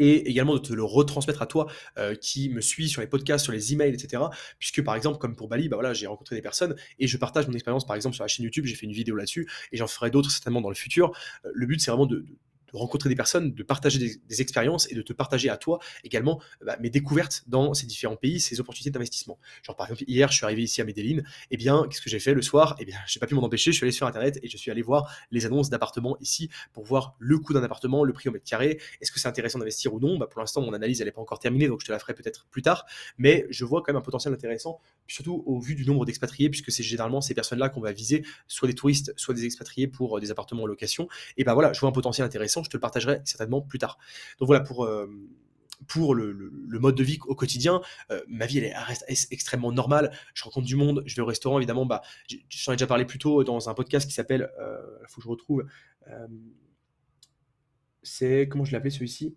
et 0.00 0.28
également 0.28 0.54
de 0.54 0.58
te 0.58 0.72
le 0.72 0.82
retransmettre 0.82 1.42
à 1.42 1.46
toi 1.46 1.70
euh, 1.98 2.16
qui 2.16 2.48
me 2.48 2.60
suis 2.60 2.88
sur 2.88 3.00
les 3.02 3.06
podcasts, 3.06 3.44
sur 3.44 3.52
les 3.52 3.72
emails, 3.72 3.94
etc. 3.94 4.24
Puisque 4.58 4.82
par 4.82 4.96
exemple, 4.96 5.18
comme 5.18 5.36
pour 5.36 5.46
Bali, 5.46 5.68
bah 5.68 5.76
voilà, 5.76 5.92
j'ai 5.92 6.08
rencontré 6.08 6.34
des 6.34 6.42
personnes 6.42 6.74
et 6.98 7.06
je 7.06 7.16
partage 7.18 7.46
mon 7.46 7.52
expérience 7.52 7.86
par 7.86 7.94
exemple 7.94 8.16
sur 8.16 8.24
la 8.24 8.28
chaîne 8.28 8.44
YouTube, 8.44 8.64
j'ai 8.64 8.74
fait 8.74 8.86
une 8.86 8.92
vidéo 8.92 9.14
là-dessus 9.14 9.48
et 9.70 9.76
j'en 9.76 9.86
ferai 9.86 10.10
d'autres 10.10 10.30
certainement 10.30 10.62
dans 10.62 10.70
le 10.70 10.74
futur. 10.74 11.12
Euh, 11.44 11.50
le 11.54 11.66
but 11.66 11.80
c'est 11.80 11.90
vraiment 11.90 12.06
de 12.06 12.16
de 12.16 12.26
rencontrer 12.72 13.08
des 13.08 13.14
personnes, 13.14 13.52
de 13.52 13.62
partager 13.62 13.98
des, 13.98 14.40
expériences 14.40 14.90
et 14.90 14.94
de 14.94 15.02
te 15.02 15.12
partager 15.12 15.50
à 15.50 15.56
toi 15.56 15.80
également 16.04 16.40
bah, 16.64 16.76
mes 16.80 16.88
découvertes 16.88 17.44
dans 17.46 17.74
ces 17.74 17.86
différents 17.86 18.16
pays, 18.16 18.40
ces 18.40 18.60
opportunités 18.60 18.90
d'investissement. 18.90 19.38
Genre 19.62 19.76
par 19.76 19.86
exemple 19.86 20.04
hier 20.06 20.30
je 20.30 20.36
suis 20.36 20.44
arrivé 20.44 20.62
ici 20.62 20.80
à 20.80 20.84
Medellin, 20.84 21.18
et 21.18 21.22
eh 21.52 21.56
bien 21.56 21.86
qu'est-ce 21.88 22.00
que 22.00 22.10
j'ai 22.10 22.20
fait 22.20 22.34
le 22.34 22.42
soir? 22.42 22.76
Et 22.78 22.82
eh 22.82 22.84
bien 22.86 22.98
j'ai 23.06 23.20
pas 23.20 23.26
pu 23.26 23.34
m'en 23.34 23.42
empêcher, 23.42 23.72
je 23.72 23.76
suis 23.76 23.84
allé 23.84 23.92
sur 23.92 24.06
internet 24.06 24.38
et 24.42 24.48
je 24.48 24.56
suis 24.56 24.70
allé 24.70 24.82
voir 24.82 25.14
les 25.30 25.46
annonces 25.46 25.68
d'appartements 25.70 26.16
ici 26.20 26.48
pour 26.72 26.84
voir 26.84 27.16
le 27.18 27.38
coût 27.38 27.52
d'un 27.52 27.62
appartement, 27.62 28.04
le 28.04 28.12
prix 28.12 28.28
au 28.28 28.32
mètre 28.32 28.44
carré, 28.44 28.80
est-ce 29.00 29.12
que 29.12 29.20
c'est 29.20 29.28
intéressant 29.28 29.58
d'investir 29.58 29.92
ou 29.92 30.00
non? 30.00 30.18
Bah, 30.18 30.26
Pour 30.26 30.40
l'instant 30.40 30.62
mon 30.62 30.72
analyse 30.72 31.02
n'est 31.02 31.10
pas 31.10 31.20
encore 31.20 31.38
terminée 31.38 31.68
donc 31.68 31.80
je 31.80 31.86
te 31.86 31.92
la 31.92 31.98
ferai 31.98 32.14
peut-être 32.14 32.46
plus 32.50 32.62
tard, 32.62 32.86
mais 33.18 33.46
je 33.50 33.64
vois 33.64 33.82
quand 33.82 33.92
même 33.92 34.00
un 34.00 34.04
potentiel 34.04 34.32
intéressant, 34.32 34.80
surtout 35.06 35.42
au 35.46 35.60
vu 35.60 35.74
du 35.74 35.84
nombre 35.84 36.04
d'expatriés 36.04 36.50
puisque 36.50 36.70
c'est 36.70 36.82
généralement 36.82 37.20
ces 37.20 37.34
personnes-là 37.34 37.68
qu'on 37.68 37.80
va 37.80 37.92
viser, 37.92 38.24
soit 38.46 38.68
des 38.68 38.74
touristes, 38.74 39.12
soit 39.16 39.34
des 39.34 39.44
expatriés 39.44 39.88
pour 39.88 40.16
euh, 40.16 40.20
des 40.20 40.30
appartements 40.30 40.62
en 40.62 40.66
location. 40.66 41.08
Et 41.36 41.44
ben 41.44 41.54
voilà, 41.54 41.72
je 41.72 41.80
vois 41.80 41.88
un 41.88 41.92
potentiel 41.92 42.24
intéressant, 42.24 42.59
je 42.64 42.70
te 42.70 42.76
le 42.76 42.80
partagerai 42.80 43.20
certainement 43.24 43.60
plus 43.60 43.78
tard. 43.78 43.98
Donc 44.38 44.46
voilà 44.46 44.60
pour 44.60 44.84
euh, 44.84 45.06
pour 45.86 46.14
le, 46.14 46.52
mode 46.78 46.94
de 46.94 47.02
vie 47.02 47.18
au 47.26 47.34
quotidien, 47.34 47.80
euh, 48.10 48.20
ma 48.28 48.44
vie 48.44 48.58
elle, 48.58 48.76
reste 48.76 49.06
extrêmement 49.30 49.72
normale. 49.72 50.12
Je 50.34 50.44
rencontre 50.44 50.66
du 50.66 50.76
monde, 50.76 51.02
je 51.06 51.16
vais 51.16 51.22
au 51.22 51.26
restaurant 51.26 51.58
évidemment. 51.58 51.86
Bah, 51.86 52.02
j'en 52.50 52.72
ai 52.72 52.76
déjà 52.76 52.86
parlé 52.86 53.06
plus 53.06 53.18
tôt 53.18 53.44
dans 53.44 53.68
un 53.70 53.74
podcast 53.74 54.06
qui 54.06 54.12
s'appelle, 54.12 54.50
il 54.58 54.62
euh, 54.62 55.06
faut 55.08 55.20
que 55.20 55.24
je 55.24 55.28
retrouve, 55.28 55.64
c'est 58.02 58.46
comment 58.48 58.64
je 58.64 58.72
l'appelais 58.72 58.90
celui-ci? 58.90 59.36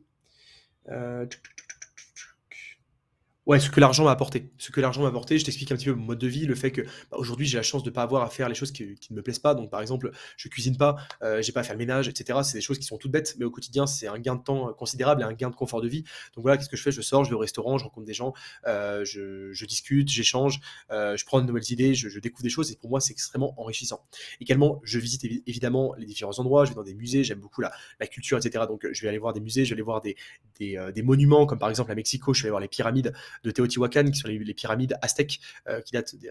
Ouais, 3.46 3.60
ce 3.60 3.70
que 3.70 3.82
l'argent 3.82 4.06
m'a 4.06 4.12
apporté. 4.12 4.52
Ce 4.58 4.72
que 4.72 4.80
l'argent 4.80 5.02
m'a 5.02 5.10
apporté, 5.10 5.38
je 5.38 5.44
t'explique 5.44 5.70
un 5.74 5.76
petit 5.76 5.88
peu 5.88 5.94
mon 5.94 6.06
mode 6.06 6.18
de 6.20 6.28
vie, 6.28 6.46
le 6.46 6.56
fait 6.56 6.72
que 6.72 6.82
bah, 6.82 7.18
aujourd'hui 7.18 7.46
j'ai 7.46 7.58
la 7.58 7.64
chance 7.64 7.84
de 7.84 7.90
ne 7.90 7.94
pas 7.94 8.04
avoir 8.04 8.24
à 8.24 8.30
faire 8.30 8.48
les 8.48 8.56
choses 8.56 8.72
qui, 8.72 8.98
ne 9.10 9.16
me 9.18 9.22
plaisent 9.22 9.40
pas. 9.40 9.54
Donc 9.54 9.70
par 9.70 9.82
exemple, 9.82 10.12
je 10.38 10.48
cuisine 10.48 10.78
pas, 10.78 10.96
euh, 11.24 11.42
j'ai 11.42 11.52
pas 11.52 11.60
à 11.60 11.64
faire 11.64 11.74
le 11.74 11.80
ménage, 11.80 12.08
etc. 12.08 12.40
C'est 12.44 12.58
des 12.58 12.62
choses 12.62 12.80
qui 12.80 12.86
sont 12.86 12.98
toutes 12.98 13.12
bêtes, 13.12 13.36
mais 13.38 13.44
au 13.44 13.52
quotidien 13.52 13.86
c'est 13.86 14.08
un 14.08 14.18
gain 14.18 14.36
de 14.36 14.44
temps 14.44 14.72
considérable 14.74 15.24
et 15.24 15.26
un 15.26 15.34
gain 15.34 15.50
de 15.50 15.56
confort 15.56 15.82
de 15.82 15.90
vie. 15.90 16.04
Donc 16.36 16.44
voilà, 16.44 16.56
qu'est-ce 16.56 16.70
que 16.70 16.78
je 16.78 16.84
fais? 16.84 16.94
Je 16.94 17.02
sors, 17.02 17.26
je 17.26 17.32
vais 17.32 17.36
au 17.36 17.40
restaurant, 17.40 17.78
je 17.78 17.84
rencontre 17.84 18.08
des 18.08 18.14
gens, 18.14 18.34
euh, 18.66 19.04
je, 19.04 19.66
discute, 19.66 20.08
j'échange, 20.08 20.62
euh, 20.92 21.18
je 21.18 21.26
prends 21.26 21.42
de 21.42 21.46
nouvelles 21.46 21.70
idées, 21.70 21.96
je, 21.96 22.20
découvre 22.20 22.44
des 22.44 22.50
choses 22.50 22.72
et 22.72 22.78
pour 22.78 22.90
moi 22.90 23.02
c'est 23.02 23.12
extrêmement 23.12 23.60
enrichissant. 23.60 24.06
Également, 24.40 24.80
je 24.86 25.00
visite 25.00 25.26
évidemment 25.48 25.96
les 25.98 26.06
différents 26.06 26.40
endroits, 26.40 26.64
je 26.64 26.70
vais 26.70 26.76
dans 26.76 26.84
des 26.84 26.94
musées, 26.94 27.26
j'aime 27.26 27.40
beaucoup 27.40 27.60
la, 27.60 27.74
la, 28.00 28.08
culture, 28.08 28.38
etc. 28.38 28.64
Donc 28.70 28.88
je 28.90 29.02
vais 29.02 29.10
aller 29.10 29.18
voir 29.18 29.34
des 29.34 29.42
musées, 29.42 29.66
je 29.66 29.72
vais 29.72 29.74
aller 29.74 29.82
voir 29.82 30.00
des, 30.00 30.16
des, 30.60 30.80
des 30.96 31.02
monuments 31.02 31.46
comme 31.46 31.60
par 31.60 31.70
exemple 31.70 31.92
à 31.92 31.96
Mexico, 31.96 32.34
je 32.34 32.44
vais 32.44 32.46
aller 32.46 32.52
voir 32.52 32.62
les 32.62 32.70
pyramides 32.70 33.14
de 33.44 33.52
Teotihuacan, 33.52 34.06
qui 34.12 34.20
sont 34.20 34.28
les, 34.28 34.54
pyramides 34.54 34.98
aztèques, 35.02 35.40
euh, 35.68 35.82
qui 35.82 35.94
datent 35.94 36.16
de, 36.16 36.30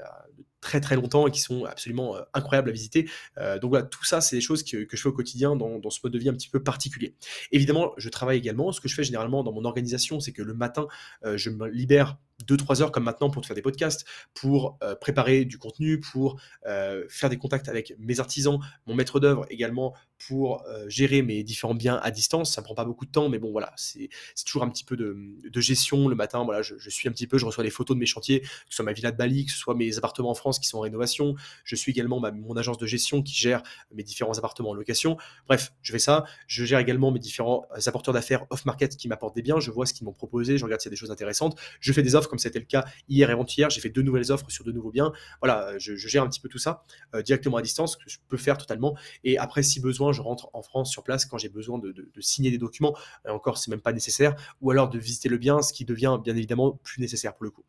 très 0.61 0.81
très 0.81 0.97
longtemps 0.97 1.27
et 1.27 1.31
qui 1.31 1.41
sont 1.41 1.65
absolument 1.65 2.17
euh, 2.17 2.23
incroyables 2.35 2.69
à 2.69 2.73
visiter. 2.73 3.09
Euh, 3.39 3.59
donc 3.59 3.71
voilà, 3.71 3.85
tout 3.85 4.05
ça, 4.05 4.21
c'est 4.21 4.37
des 4.37 4.43
choses 4.43 4.63
que, 4.63 4.87
je 4.91 4.97
fais 4.97 5.09
au 5.09 5.13
quotidien 5.13 5.57
dans, 5.57 5.91
ce 5.91 6.01
mode 6.03 6.13
de 6.13 6.19
vie 6.19 6.29
un 6.29 6.35
petit 6.35 6.49
peu 6.49 6.63
particulier. 6.63 7.15
Évidemment, 7.51 7.93
je 7.97 8.09
travaille 8.09 8.39
également. 8.39 8.73
Ce 8.73 8.81
que 8.81 8.89
je 8.89 8.95
fais 8.95 9.05
généralement 9.05 9.43
dans 9.43 9.53
mon 9.53 9.65
organisation, 9.65 10.21
c'est 10.21 10.33
que 10.33 10.43
le 10.43 10.55
matin, 10.55 10.87
je 11.25 11.51
me 11.51 11.69
libère 11.69 12.19
2-3 12.47 12.83
heures 12.83 12.93
comme 12.93 13.05
maintenant 13.05 13.31
pour 13.31 13.43
te 13.43 13.47
faire 13.47 13.57
des 13.57 13.63
podcasts, 13.63 14.05
pour 14.35 14.79
euh, 14.83 14.95
préparer 14.95 15.45
du 15.45 15.59
contenu, 15.59 16.01
pour 16.01 16.41
euh, 16.67 17.05
faire 17.09 17.31
des 17.31 17.39
contacts 17.39 17.69
avec 17.69 17.95
mes 17.99 18.21
artisans, 18.21 18.59
mon 18.87 18.95
maître 18.95 19.21
d'œuvre 19.21 19.47
également, 19.51 19.95
pour 20.27 20.63
euh, 20.67 20.89
gérer 20.89 21.23
mes 21.23 21.43
différents 21.43 21.75
biens 21.75 22.01
à 22.03 22.11
distance. 22.11 22.55
Ça 22.55 22.61
ne 22.61 22.65
prend 22.65 22.75
pas 22.75 22.85
beaucoup 22.85 23.07
de 23.07 23.11
temps, 23.11 23.29
mais 23.29 23.39
bon 23.39 23.51
voilà, 23.51 23.73
c'est 23.77 24.09
toujours 24.47 24.63
un 24.63 24.69
petit 24.69 24.85
peu 24.85 24.97
de, 24.97 25.61
gestion 25.61 26.09
le 26.09 26.15
matin. 26.15 26.45
Voilà, 26.45 26.63
je, 26.63 26.91
suis 26.91 27.09
un 27.09 27.13
petit 27.13 27.27
peu, 27.27 27.39
je 27.39 27.47
reçois 27.47 27.65
des 27.65 27.71
photos 27.71 27.97
de 27.97 28.01
mes 28.01 28.07
chantiers, 28.07 28.41
que 28.41 28.49
ce 28.69 28.77
soit 28.77 28.85
ma 28.85 28.93
villa 28.93 29.13
de 29.13 29.17
Bali, 29.17 29.47
que 29.47 29.53
ce 29.53 29.59
soit 29.59 29.75
mes 29.75 29.97
appartements 29.99 30.31
en 30.31 30.35
France 30.35 30.59
qui 30.59 30.67
sont 30.67 30.79
en 30.79 30.83
rénovation. 30.83 31.35
Je 31.65 31.77
suis 31.77 31.93
également 31.93 32.21
mon 32.21 32.57
agence 32.57 32.79
de 32.79 32.87
gestion 32.87 33.23
qui 33.23 33.35
gère 33.35 33.63
mes 33.93 34.03
différents 34.03 34.37
appartements 34.39 34.71
en 34.71 34.75
location. 34.75 35.17
Bref, 35.47 35.73
je 35.83 35.93
fais 35.93 35.99
ça. 35.99 36.25
Je 36.47 36.65
gère 36.65 36.79
également 36.79 37.13
mes 37.13 37.21
différents 37.21 37.67
apporteurs 37.87 38.15
d'affaires 38.15 38.45
off-market 38.51 38.97
qui 38.97 39.09
m'apportent 39.09 39.35
des 39.35 39.43
biens. 39.43 39.61
Je 39.61 39.71
vois 39.71 39.87
ce 39.87 39.95
qu'ils 39.95 40.05
m'ont 40.05 40.13
proposé, 40.13 40.59
je 40.59 40.65
regarde 40.65 40.81
s'il 40.81 40.89
y 40.89 40.93
a 40.93 40.95
des 40.95 40.97
choses 40.97 41.11
intéressantes. 41.11 41.59
Je 41.81 41.93
fais 41.93 42.03
des 42.03 42.17
comme 42.29 42.39
c'était 42.39 42.59
le 42.59 42.65
cas 42.65 42.85
hier 43.09 43.29
et 43.31 43.33
avant-hier. 43.33 43.71
J'ai 43.71 43.81
fait 43.81 43.91
deux 43.91 44.03
nouvelles 44.03 44.33
offres 44.33 44.51
sur 44.51 44.65
de 44.65 44.73
nouveaux 44.73 44.91
biens. 44.91 45.13
Voilà, 45.41 45.79
je, 45.79 45.95
gère 45.95 46.23
un 46.23 46.29
petit 46.29 46.41
peu 46.41 46.49
tout 46.49 46.59
ça 46.59 46.85
euh, 47.15 47.23
directement 47.23 47.57
à 47.57 47.63
distance, 47.63 47.97
que 47.97 48.09
je 48.09 48.19
peux 48.29 48.37
faire 48.37 48.59
totalement. 48.59 48.97
Et 49.25 49.39
après, 49.39 49.63
si 49.63 49.81
besoin, 49.81 50.13
je 50.13 50.23
rentre 50.23 50.51
en 50.53 50.63
France 50.63 50.91
sur 50.91 51.05
place 51.05 51.27
quand 51.27 51.39
j'ai 51.39 51.49
besoin 51.49 51.79
de, 51.79 51.93
de, 51.93 52.21
signer 52.21 52.51
des 52.51 52.59
documents. 52.59 52.97
Et 53.27 53.31
encore, 53.31 53.59
c'est 53.59 53.71
même 53.71 53.81
pas 53.81 53.93
nécessaire. 53.93 54.35
Ou 54.61 54.71
alors 54.71 54.89
de 54.89 54.99
visiter 54.99 55.29
le 55.29 55.39
bien, 55.39 55.63
ce 55.63 55.73
qui 55.73 55.85
devient 55.85 56.19
bien 56.23 56.37
évidemment 56.37 56.73
plus 56.83 57.01
nécessaire 57.01 57.35
pour 57.35 57.45
le 57.45 57.51
coup. 57.51 57.65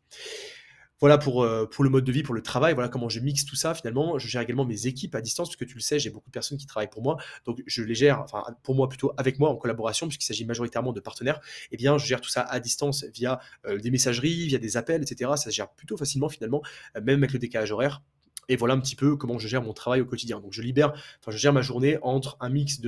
Voilà 1.00 1.18
pour, 1.18 1.42
euh, 1.42 1.66
pour 1.66 1.82
le 1.82 1.90
mode 1.90 2.04
de 2.04 2.12
vie, 2.12 2.22
pour 2.22 2.34
le 2.34 2.42
travail, 2.42 2.72
voilà 2.72 2.88
comment 2.88 3.08
je 3.08 3.18
mixe 3.18 3.44
tout 3.44 3.56
ça 3.56 3.74
finalement. 3.74 4.18
Je 4.18 4.28
gère 4.28 4.42
également 4.42 4.64
mes 4.64 4.86
équipes 4.86 5.14
à 5.16 5.20
distance, 5.20 5.48
puisque 5.48 5.68
tu 5.68 5.74
le 5.74 5.80
sais, 5.80 5.98
j'ai 5.98 6.10
beaucoup 6.10 6.28
de 6.28 6.32
personnes 6.32 6.56
qui 6.56 6.66
travaillent 6.66 6.90
pour 6.90 7.02
moi. 7.02 7.16
Donc 7.44 7.62
je 7.66 7.82
les 7.82 7.96
gère, 7.96 8.20
enfin 8.20 8.44
pour 8.62 8.76
moi 8.76 8.88
plutôt 8.88 9.12
avec 9.16 9.40
moi 9.40 9.50
en 9.50 9.56
collaboration, 9.56 10.06
puisqu'il 10.06 10.26
s'agit 10.26 10.44
majoritairement 10.44 10.92
de 10.92 11.00
partenaires. 11.00 11.40
Eh 11.72 11.76
bien, 11.76 11.98
je 11.98 12.06
gère 12.06 12.20
tout 12.20 12.30
ça 12.30 12.42
à 12.42 12.60
distance 12.60 13.04
via 13.12 13.40
euh, 13.66 13.78
des 13.78 13.90
messageries, 13.90 14.46
via 14.46 14.58
des 14.58 14.76
appels, 14.76 15.02
etc. 15.02 15.32
Ça 15.36 15.50
se 15.50 15.50
gère 15.50 15.70
plutôt 15.70 15.96
facilement 15.96 16.28
finalement, 16.28 16.62
euh, 16.96 17.00
même 17.02 17.18
avec 17.18 17.32
le 17.32 17.40
décalage 17.40 17.72
horaire. 17.72 18.02
Et 18.48 18.56
voilà 18.56 18.74
un 18.74 18.80
petit 18.80 18.94
peu 18.94 19.16
comment 19.16 19.38
je 19.38 19.48
gère 19.48 19.62
mon 19.62 19.72
travail 19.72 20.00
au 20.02 20.04
quotidien. 20.04 20.38
Donc 20.38 20.52
je 20.52 20.60
libère, 20.60 20.92
enfin 21.20 21.30
je 21.30 21.38
gère 21.38 21.54
ma 21.54 21.62
journée 21.62 21.98
entre 22.02 22.36
un 22.40 22.50
mix 22.50 22.78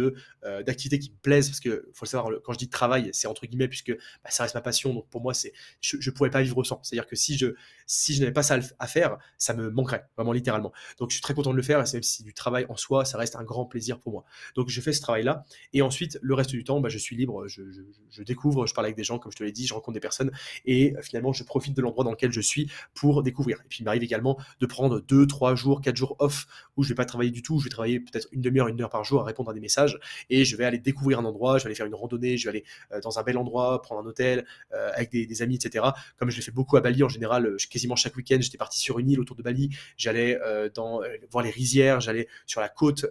d'activités 0.66 0.99
qui 0.99 1.11
me 1.11 1.16
plaisent, 1.16 1.49
parce 1.49 1.61
que 1.61 1.88
faut 1.95 2.05
le 2.05 2.11
savoir, 2.11 2.31
quand 2.45 2.53
je 2.53 2.59
dis 2.59 2.69
travail, 2.69 3.09
c'est 3.14 3.27
entre 3.27 3.47
guillemets 3.47 3.66
puisque 3.66 3.90
bah, 3.90 4.31
ça 4.31 4.42
reste 4.42 4.55
ma 4.55 4.61
passion. 4.61 4.92
Donc 4.92 5.09
pour 5.09 5.23
moi, 5.23 5.33
je, 5.81 5.97
ne 5.97 6.11
pourrais 6.11 6.29
pas 6.29 6.42
vivre 6.42 6.62
sans. 6.62 6.79
C'est-à-dire 6.83 7.07
que 7.07 7.16
si 7.16 7.38
je 7.38 7.55
si 7.87 8.14
je 8.14 8.20
n'avais 8.20 8.33
pas 8.33 8.42
ça 8.42 8.59
à 8.79 8.87
faire, 8.87 9.16
ça 9.38 9.55
me 9.55 9.70
manquerait 9.70 10.07
vraiment 10.16 10.33
littéralement. 10.33 10.72
Donc 10.99 11.11
je 11.11 11.14
suis 11.14 11.22
très 11.22 11.35
content 11.35 11.53
de 11.53 11.57
le 11.57 11.62
faire, 11.62 11.81
et 11.81 11.92
même 11.92 12.03
si 12.03 12.22
du 12.22 12.35
travail 12.35 12.66
en 12.68 12.77
soi, 12.77 13.05
ça 13.05 13.18
reste 13.18 13.37
un 13.37 13.44
grand 13.44 13.64
plaisir 13.66 14.01
pour 14.01 14.12
moi. 14.12 14.25
Donc 14.55 14.68
je 14.68 14.81
fais 14.81 14.92
ce 14.92 15.01
travail-là, 15.01 15.44
et 15.72 15.83
ensuite 15.83 16.18
le 16.22 16.35
reste 16.35 16.51
du 16.51 16.64
temps, 16.64 16.81
bah, 16.81 16.88
je 16.88 16.99
suis 16.99 17.16
libre, 17.16 17.46
je, 17.49 17.62
je, 18.11 18.22
découvre, 18.22 18.66
je 18.66 18.75
parle 18.75 18.87
avec 18.87 18.96
des 18.96 19.05
gens, 19.05 19.18
comme 19.18 19.33
je 19.33 19.37
te 19.37 19.44
l'ai 19.44 19.53
dit, 19.53 19.66
je 19.66 19.75
rencontre 19.75 19.94
des 19.94 20.01
personnes, 20.01 20.31
et 20.64 20.94
finalement 21.03 21.33
je 21.33 21.44
profite 21.44 21.77
de 21.77 21.83
l'endroit 21.83 22.05
dans 22.05 22.11
lequel 22.11 22.33
je 22.33 22.40
suis 22.40 22.70
pour 22.94 23.22
découvrir. 23.22 23.61
Et 23.64 23.68
puis 23.68 23.79
il 23.81 23.85
m'arrive 23.85 24.03
également 24.03 24.38
de 24.61 24.66
prendre 24.66 25.01
deux, 25.01 25.27
trois 25.27 25.55
jours, 25.55 25.81
quatre 25.81 25.96
jours 25.96 26.16
off 26.18 26.46
où 26.77 26.83
je 26.83 26.88
vais 26.88 26.94
pas 26.94 27.05
travailler 27.05 27.31
du 27.31 27.42
tout, 27.42 27.59
je 27.59 27.64
vais 27.64 27.70
travailler 27.70 28.01
peut-être 28.01 28.29
une 28.33 28.40
demi-heure, 28.40 28.68
une 28.68 28.81
heure 28.81 28.90
par 28.90 29.05
jour 29.05 29.20
à 29.20 29.25
répondre 29.25 29.51
à 29.51 29.55
des 29.55 29.61
messages 29.61 29.99
et 30.31 30.44
je 30.44 30.57
vais 30.57 30.64
aller 30.64 30.79
découvrir 30.79 31.18
un 31.18 31.25
endroit, 31.25 31.59
je 31.59 31.64
vais 31.64 31.68
aller 31.68 31.75
faire 31.75 31.87
une 31.87 31.94
randonnée, 31.94 32.37
je 32.37 32.44
vais 32.44 32.51
aller 32.51 32.64
euh, 32.92 33.01
dans 33.01 33.18
un 33.18 33.22
bel 33.22 33.38
endroit, 33.38 33.81
prendre 33.83 34.03
un 34.03 34.07
hôtel 34.07 34.46
euh, 34.72 34.90
avec 34.94 35.11
des, 35.11 35.42
amis, 35.42 35.57
etc. 35.57 35.85
Comme 36.18 36.31
je 36.31 36.37
l'ai 36.37 36.42
fait 36.42 36.51
beaucoup 36.51 36.77
à 36.77 36.81
Bali 36.81 37.03
en 37.03 37.09
général, 37.09 37.46
euh, 37.46 37.59
quasiment 37.77 37.97
chaque 37.97 38.17
week-end, 38.17 38.39
j'étais 38.41 38.57
parti 38.57 38.81
sur 38.81 38.99
une 38.99 39.11
île 39.11 39.21
autour 39.21 39.37
de 39.37 39.43
Bali, 39.43 39.77
j'allais 39.97 40.39
dans 40.75 41.01
voir 41.31 41.45
les 41.45 41.51
rizières, 41.51 42.01
j'allais 42.01 42.27
sur 42.47 42.61
la 42.61 42.69
côte 42.69 43.07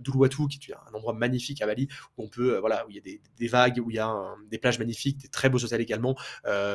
d'Uluwatu, 0.00 0.48
qui 0.48 0.70
est 0.70 0.74
un 0.74 0.94
endroit 0.94 1.12
magnifique 1.12 1.62
à 1.62 1.66
Bali 1.66 1.88
où 2.16 2.24
on 2.24 2.28
peut, 2.28 2.58
voilà, 2.58 2.84
où 2.86 2.90
il 2.90 2.96
y 2.96 2.98
a 2.98 3.02
des, 3.02 3.48
vagues, 3.48 3.80
où 3.84 3.90
il 3.90 3.96
y 3.96 3.98
a 3.98 4.12
des 4.50 4.58
plages 4.58 4.78
magnifiques, 4.78 5.18
des 5.18 5.28
très 5.28 5.48
beaux 5.48 5.58
hôtels 5.58 5.80
également, 5.80 6.16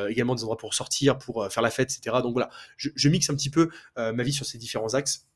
également 0.08 0.36
des 0.36 0.44
endroits 0.44 0.58
pour 0.58 0.74
sortir, 0.74 1.18
pour 1.18 1.52
faire 1.52 1.64
la 1.64 1.72
fête, 1.72 1.92
etc. 1.92 2.18
Donc 2.24 2.34
voilà, 2.34 2.50
je 2.78 3.10
mixe 3.10 3.30
un 3.30 3.36
petit 3.36 3.50
peu 3.50 3.70
ma 3.98 4.24
vie 4.24 4.34
sur 4.34 4.46
ces 4.46 4.58
différents 4.58 4.94
axes. 4.94 5.28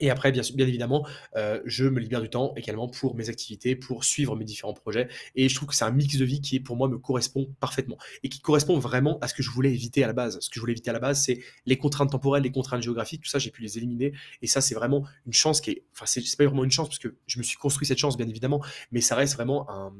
Et 0.00 0.10
après, 0.10 0.30
bien, 0.32 0.42
évidemment, 0.58 1.06
euh, 1.36 1.60
je 1.64 1.84
me 1.84 1.98
libère 1.98 2.20
du 2.20 2.30
temps 2.30 2.52
également 2.56 2.88
pour 2.88 3.16
mes 3.16 3.28
activités, 3.28 3.74
pour 3.74 4.04
suivre 4.04 4.36
mes 4.36 4.44
différents 4.44 4.74
projets. 4.74 5.08
Et 5.34 5.48
je 5.48 5.54
trouve 5.54 5.68
que 5.68 5.74
c'est 5.74 5.84
un 5.84 5.90
mix 5.90 6.16
de 6.16 6.24
vie 6.24 6.40
qui, 6.40 6.60
pour 6.60 6.76
moi, 6.76 6.88
me 6.88 6.98
correspond 6.98 7.48
parfaitement. 7.60 7.98
Et 8.22 8.28
qui 8.28 8.40
correspond 8.40 8.78
vraiment 8.78 9.18
à 9.20 9.28
ce 9.28 9.34
que 9.34 9.42
je 9.42 9.50
voulais 9.50 9.72
éviter 9.72 10.04
à 10.04 10.06
la 10.06 10.12
base. 10.12 10.38
Ce 10.40 10.48
que 10.48 10.54
je 10.54 10.60
voulais 10.60 10.72
éviter 10.72 10.90
à 10.90 10.92
la 10.92 11.00
base, 11.00 11.22
c'est 11.22 11.40
les 11.66 11.76
contraintes 11.76 12.12
temporelles, 12.12 12.44
les 12.44 12.52
contraintes 12.52 12.82
géographiques, 12.82 13.22
tout 13.22 13.30
ça, 13.30 13.38
j'ai 13.38 13.50
pu 13.50 13.62
les 13.62 13.76
éliminer. 13.76 14.12
Et 14.42 14.46
ça, 14.46 14.60
c'est 14.60 14.74
vraiment 14.74 15.04
une 15.26 15.32
chance 15.32 15.60
qui 15.60 15.72
est. 15.72 15.84
Enfin, 15.94 16.06
c'est 16.06 16.36
pas 16.36 16.44
vraiment 16.44 16.64
une 16.64 16.70
chance, 16.70 16.88
parce 16.88 17.00
que 17.00 17.16
je 17.26 17.38
me 17.38 17.42
suis 17.42 17.56
construit 17.56 17.86
cette 17.86 17.98
chance, 17.98 18.16
bien 18.16 18.28
évidemment. 18.28 18.62
Mais 18.92 19.00
ça 19.00 19.16
reste 19.16 19.34
vraiment 19.34 19.68
un, 19.70 19.92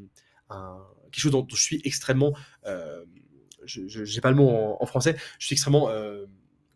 quelque 1.10 1.20
chose 1.20 1.32
dont, 1.32 1.46
je 1.50 1.62
suis 1.62 1.80
extrêmement. 1.84 2.34
Euh, 2.66 3.04
je 3.64 4.14
n'ai 4.14 4.20
pas 4.20 4.30
le 4.30 4.36
mot 4.36 4.76
en, 4.80 4.86
français. 4.86 5.16
Je 5.38 5.46
suis 5.46 5.54
extrêmement. 5.54 5.90
Euh, 5.90 6.26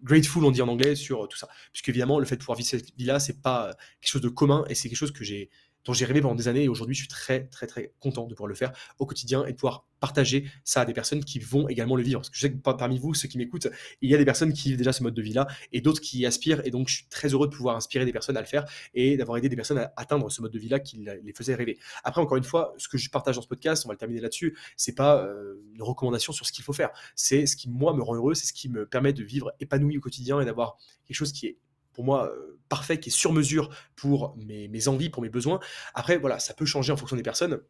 grateful, 0.02 0.44
on 0.44 0.50
dit 0.50 0.62
en 0.62 0.68
anglais, 0.68 0.94
sur 0.94 1.28
tout 1.28 1.38
ça. 1.38 1.48
Puisque 1.72 1.88
évidemment, 1.88 2.18
le 2.18 2.26
fait 2.26 2.36
de 2.36 2.40
pouvoir 2.40 2.58
vivre 2.58 2.68
cette 2.68 2.96
vie-là, 2.96 3.20
c'est 3.20 3.40
pas 3.42 3.74
quelque 4.00 4.10
chose 4.10 4.22
de 4.22 4.28
commun 4.28 4.64
et 4.68 4.74
c'est 4.74 4.88
quelque 4.88 4.98
chose 4.98 5.12
que 5.12 5.24
j'ai 5.24 5.50
dont 5.84 5.92
j'ai 5.92 6.04
rêvé 6.04 6.20
pendant 6.20 6.34
des 6.34 6.48
années 6.48 6.64
et 6.64 6.68
aujourd'hui 6.68 6.94
je 6.94 7.00
suis 7.00 7.08
très 7.08 7.46
très 7.48 7.66
très 7.66 7.92
content 8.00 8.26
de 8.26 8.34
pouvoir 8.34 8.48
le 8.48 8.54
faire 8.54 8.72
au 8.98 9.06
quotidien 9.06 9.44
et 9.46 9.52
de 9.52 9.56
pouvoir 9.56 9.86
partager 10.00 10.50
ça 10.64 10.80
à 10.80 10.84
des 10.84 10.92
personnes 10.92 11.24
qui 11.24 11.38
vont 11.38 11.68
également 11.68 11.94
le 11.94 12.02
vivre. 12.02 12.20
Parce 12.20 12.30
que 12.30 12.36
je 12.36 12.40
sais 12.40 12.52
que 12.52 12.58
parmi 12.58 12.98
vous, 12.98 13.14
ceux 13.14 13.28
qui 13.28 13.38
m'écoutent, 13.38 13.68
il 14.00 14.10
y 14.10 14.14
a 14.16 14.18
des 14.18 14.24
personnes 14.24 14.52
qui 14.52 14.70
vivent 14.70 14.78
déjà 14.78 14.92
ce 14.92 15.04
mode 15.04 15.14
de 15.14 15.22
vie-là 15.22 15.46
et 15.72 15.80
d'autres 15.80 16.00
qui 16.00 16.18
y 16.18 16.26
aspirent 16.26 16.60
et 16.66 16.70
donc 16.70 16.88
je 16.88 16.96
suis 16.96 17.06
très 17.06 17.28
heureux 17.28 17.46
de 17.46 17.54
pouvoir 17.54 17.76
inspirer 17.76 18.04
des 18.04 18.12
personnes 18.12 18.36
à 18.36 18.40
le 18.40 18.46
faire 18.46 18.64
et 18.94 19.16
d'avoir 19.16 19.38
aidé 19.38 19.48
des 19.48 19.54
personnes 19.54 19.78
à 19.78 19.92
atteindre 19.96 20.28
ce 20.30 20.42
mode 20.42 20.52
de 20.52 20.58
vie-là 20.58 20.80
qui 20.80 20.96
les 21.22 21.32
faisait 21.32 21.54
rêver. 21.54 21.78
Après, 22.02 22.20
encore 22.20 22.36
une 22.36 22.44
fois, 22.44 22.74
ce 22.78 22.88
que 22.88 22.98
je 22.98 23.10
partage 23.10 23.36
dans 23.36 23.42
ce 23.42 23.48
podcast, 23.48 23.84
on 23.86 23.88
va 23.88 23.94
le 23.94 23.98
terminer 23.98 24.20
là-dessus, 24.20 24.58
c'est 24.76 24.94
pas 24.94 25.22
euh, 25.22 25.54
une 25.74 25.82
recommandation 25.82 26.32
sur 26.32 26.46
ce 26.46 26.52
qu'il 26.52 26.64
faut 26.64 26.72
faire. 26.72 26.90
C'est 27.14 27.46
ce 27.46 27.56
qui, 27.56 27.68
moi, 27.70 27.94
me 27.94 28.02
rend 28.02 28.16
heureux, 28.16 28.34
c'est 28.34 28.46
ce 28.46 28.52
qui 28.52 28.68
me 28.68 28.86
permet 28.86 29.12
de 29.12 29.22
vivre 29.22 29.52
épanoui 29.60 29.98
au 29.98 30.00
quotidien 30.00 30.40
et 30.40 30.44
d'avoir 30.44 30.76
quelque 31.06 31.16
chose 31.16 31.32
qui 31.32 31.46
est 31.46 31.58
pour 31.92 32.04
moi 32.04 32.28
euh, 32.28 32.58
parfait, 32.68 32.98
qui 32.98 33.10
est 33.10 33.12
sur 33.12 33.32
mesure 33.32 33.70
pour 33.96 34.34
mes, 34.36 34.68
mes, 34.68 34.88
envies, 34.88 35.10
pour 35.10 35.22
mes 35.22 35.28
besoins. 35.28 35.60
Après, 35.94 36.18
voilà, 36.18 36.38
ça 36.38 36.54
peut 36.54 36.64
changer 36.64 36.92
en 36.92 36.96
fonction 36.96 37.16
des 37.16 37.22
personnes. 37.22 37.60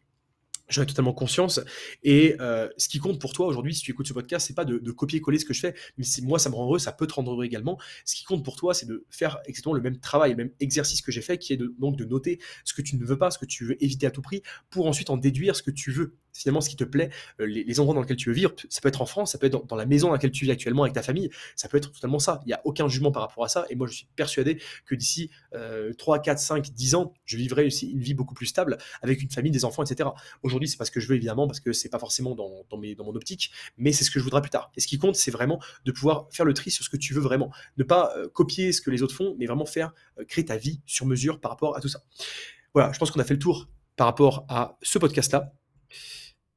J'en 0.68 0.82
ai 0.82 0.86
totalement 0.86 1.12
conscience. 1.12 1.60
Et 2.02 2.36
euh, 2.40 2.68
ce 2.78 2.88
qui 2.88 2.98
compte 2.98 3.20
pour 3.20 3.32
toi 3.32 3.46
aujourd'hui, 3.46 3.74
si 3.74 3.82
tu 3.82 3.90
écoutes 3.90 4.06
ce 4.06 4.12
podcast, 4.12 4.46
c'est 4.46 4.54
pas 4.54 4.64
de, 4.64 4.78
copier-coller 4.90 5.38
ce 5.38 5.44
que 5.44 5.52
je 5.52 5.60
fais, 5.60 5.74
mais 5.98 6.04
si 6.04 6.22
moi 6.22 6.38
ça 6.38 6.50
me 6.50 6.54
rend 6.54 6.64
heureux, 6.64 6.78
ça 6.78 6.92
peut 6.92 7.06
te 7.06 7.14
rendre 7.14 7.32
heureux 7.32 7.44
également. 7.44 7.78
Ce 8.04 8.14
qui 8.14 8.24
compte 8.24 8.44
pour 8.44 8.56
toi, 8.56 8.72
c'est 8.72 8.86
de 8.86 9.04
faire 9.10 9.38
exactement 9.44 9.74
le 9.74 9.82
même 9.82 9.98
travail, 9.98 10.30
le 10.30 10.36
même 10.36 10.52
exercice 10.60 11.02
que 11.02 11.12
j'ai 11.12 11.20
fait, 11.20 11.36
qui 11.38 11.52
est 11.52 11.58
donc 11.78 11.96
de 11.96 12.04
noter 12.04 12.40
ce 12.64 12.72
que 12.74 12.82
tu 12.82 12.96
ne 12.96 13.04
veux 13.04 13.18
pas, 13.18 13.30
ce 13.30 13.38
que 13.38 13.44
tu 13.44 13.64
veux 13.64 13.84
éviter 13.84 14.06
à 14.06 14.10
tout 14.10 14.22
prix, 14.22 14.42
pour 14.70 14.86
ensuite 14.86 15.10
en 15.10 15.16
déduire 15.16 15.56
ce 15.56 15.62
que 15.62 15.70
tu 15.70 15.90
veux 15.90 16.14
finalement 16.32 16.60
ce 16.60 16.70
qui 16.70 16.76
te 16.76 16.84
plaît, 16.84 17.10
euh, 17.40 17.46
les, 17.46 17.80
endroits 17.80 17.94
dans 17.94 18.00
lesquels 18.00 18.16
tu 18.16 18.28
veux 18.28 18.34
vivre. 18.34 18.52
Ça 18.68 18.80
peut 18.80 18.88
être 18.88 19.02
en 19.02 19.06
France, 19.06 19.32
ça 19.32 19.38
peut 19.38 19.46
être 19.46 19.66
dans, 19.66 19.76
la 19.76 19.86
maison 19.86 20.08
dans 20.08 20.14
laquelle 20.14 20.30
tu 20.30 20.44
vis 20.44 20.50
actuellement 20.50 20.82
avec 20.82 20.94
ta 20.94 21.02
famille, 21.02 21.30
ça 21.56 21.68
peut 21.68 21.76
être 21.76 21.92
totalement 21.92 22.18
ça. 22.18 22.40
Il 22.44 22.48
n'y 22.48 22.52
a 22.52 22.60
aucun 22.64 22.88
jugement 22.88 23.12
par 23.12 23.22
rapport 23.22 23.44
à 23.44 23.48
ça. 23.48 23.64
Et 23.70 23.74
moi, 23.74 23.86
je 23.86 23.94
suis 23.94 24.08
persuadé 24.16 24.60
que 24.86 24.94
d'ici 24.94 25.30
3, 25.98 26.20
4, 26.20 26.38
5, 26.38 26.70
10 26.70 26.94
ans, 26.94 27.14
je 27.24 27.36
vivrai 27.36 27.66
aussi 27.66 27.90
une 27.90 28.00
vie 28.00 28.14
beaucoup 28.14 28.34
plus 28.34 28.46
stable 28.46 28.78
avec 29.02 29.22
une 29.22 29.30
famille, 29.30 29.52
des 29.52 29.64
enfants, 29.64 29.82
etc. 29.84 30.08
Aujourd'hui, 30.42 30.68
c'est 30.68 30.76
pas 30.76 30.84
ce 30.84 30.90
que 30.90 31.00
je 31.00 31.08
veux 31.08 31.16
évidemment, 31.16 31.46
parce 31.46 31.60
que 31.60 31.72
c'est 31.72 31.88
pas 31.88 31.98
forcément 31.98 32.34
dans 32.34 32.66
mon 32.76 33.14
optique, 33.14 33.52
mais 33.76 33.92
c'est 33.92 34.04
ce 34.04 34.10
que 34.10 34.18
je 34.18 34.24
voudrais 34.24 34.40
plus 34.40 34.50
tard. 34.50 34.70
Et 34.76 34.80
ce 34.80 34.86
qui 34.86 34.98
compte, 34.98 35.16
c'est 35.16 35.30
vraiment 35.30 35.60
de 35.84 35.92
pouvoir 35.92 36.28
faire 36.30 36.44
le 36.44 36.54
tri 36.54 36.70
sur 36.70 36.84
ce 36.84 36.90
que 36.90 36.96
tu 36.96 37.14
veux 37.14 37.20
vraiment. 37.20 37.50
Ne 37.76 37.84
pas 37.84 38.12
euh, 38.16 38.28
copier 38.28 38.72
ce 38.72 38.80
que 38.80 38.90
les 38.90 39.02
autres 39.02 39.14
font, 39.14 39.34
mais 39.38 39.46
vraiment 39.46 39.66
faire, 39.66 39.92
euh, 40.18 40.24
créer 40.24 40.44
ta 40.44 40.56
vie 40.56 40.80
sur 40.86 41.06
mesure 41.06 41.40
par 41.40 41.50
rapport 41.50 41.76
à 41.76 41.80
tout 41.80 41.88
ça. 41.88 42.02
Voilà, 42.74 42.92
je 42.92 42.98
pense 42.98 43.10
qu'on 43.10 43.20
a 43.20 43.24
fait 43.24 43.34
le 43.34 43.40
tour 43.40 43.68
par 43.96 44.06
rapport 44.06 44.44
à 44.48 44.78
ce 44.82 44.98
podcast-là. 44.98 45.52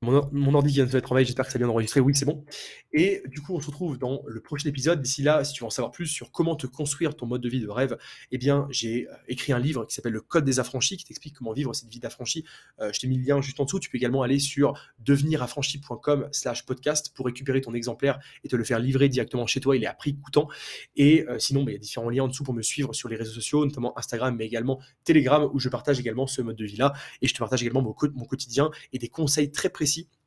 Mon, 0.02 0.54
ordi 0.54 0.74
vient 0.74 0.86
de 0.86 0.90
faire 0.90 0.98
le 0.98 1.02
travail, 1.02 1.26
j'espère 1.26 1.46
que 1.46 1.52
ça 1.52 1.58
vient 1.58 1.68
d'enregistrer. 1.68 2.00
Oui, 2.00 2.14
c'est 2.16 2.26
bon. 2.26 2.44
Et 2.92 3.24
du 3.28 3.42
coup, 3.42 3.56
on 3.56 3.62
se 3.62 3.68
retrouve 3.68 3.98
dans 3.98 4.22
le 4.28 4.40
prochain 4.40 4.70
épisode. 4.70 5.02
D'ici 5.02 5.24
là, 5.24 5.44
si 5.44 5.54
tu 5.54 5.62
veux 5.62 5.68
en 5.68 5.72
savoir 5.72 5.92
plus 5.92 6.06
sur 6.06 6.32
comment 6.32 6.56
te 6.56 6.68
construire 6.68 7.16
ton 7.16 7.26
mode 7.26 7.42
de 7.42 7.50
vie 7.50 7.60
de 7.60 7.70
rêve, 7.70 7.98
eh 8.32 8.38
bien, 8.38 8.68
j'ai 8.70 9.08
euh, 9.08 9.14
écrit 9.28 9.54
un 9.54 9.60
livre 9.60 9.86
qui 9.86 9.96
s'appelle 9.96 10.14
Le 10.14 10.22
Code 10.22 10.46
des 10.46 10.60
affranchis, 10.60 10.98
qui 10.98 11.06
t'explique 11.06 11.36
comment 11.36 11.54
vivre 11.54 11.74
cette 11.74 11.90
vie 11.90 12.00
d'affranchi. 12.00 12.46
Euh, 12.80 12.92
je 12.94 13.00
t'ai 13.00 13.08
mis 13.08 13.18
le 13.18 13.26
lien 13.26 13.42
juste 13.42 13.60
en 13.60 13.66
dessous. 13.66 13.80
Tu 13.80 13.90
peux 13.90 13.98
également 13.98 14.22
aller 14.22 14.38
sur 14.38 14.74
deveniraffranchi.com/slash 15.00 16.66
podcast 16.66 17.12
pour 17.16 17.26
récupérer 17.26 17.62
ton 17.62 17.74
exemplaire 17.74 18.20
et 18.44 18.48
te 18.48 18.56
le 18.56 18.64
faire 18.64 18.80
livrer 18.80 19.10
directement 19.10 19.48
chez 19.48 19.60
toi. 19.60 19.76
Il 19.76 19.84
est 19.84 19.88
à 19.88 19.94
prix 19.94 20.16
coûtant. 20.16 20.48
Et 20.96 21.26
euh, 21.28 21.40
sinon, 21.40 21.64
bah, 21.64 21.72
il 21.72 21.76
y 21.76 21.78
a 21.78 21.80
différents 21.80 22.10
liens 22.10 22.24
en 22.24 22.28
dessous 22.28 22.44
pour 22.44 22.54
me 22.54 22.62
suivre 22.62 22.94
sur 22.94 23.10
les 23.10 23.16
réseaux 23.16 23.34
sociaux, 23.34 23.66
notamment 23.66 23.98
Instagram, 23.98 24.36
mais 24.38 24.46
également 24.46 24.80
Telegram, 25.04 25.50
où 25.54 25.60
je 25.60 25.70
partage 25.70 26.00
également 26.00 26.28
ce 26.28 26.42
mode 26.42 26.58
de 26.58 26.66
vie-là. 26.66 26.94
Et 27.22 27.28
je 27.28 27.34
te 27.34 27.40
partage 27.40 27.64
également 27.64 27.82
mon, 27.82 27.96
mon 28.14 28.26
quotidien 28.26 28.70
et 28.94 29.00
des 29.00 29.10
conseils 29.10 29.52
très 29.52 29.70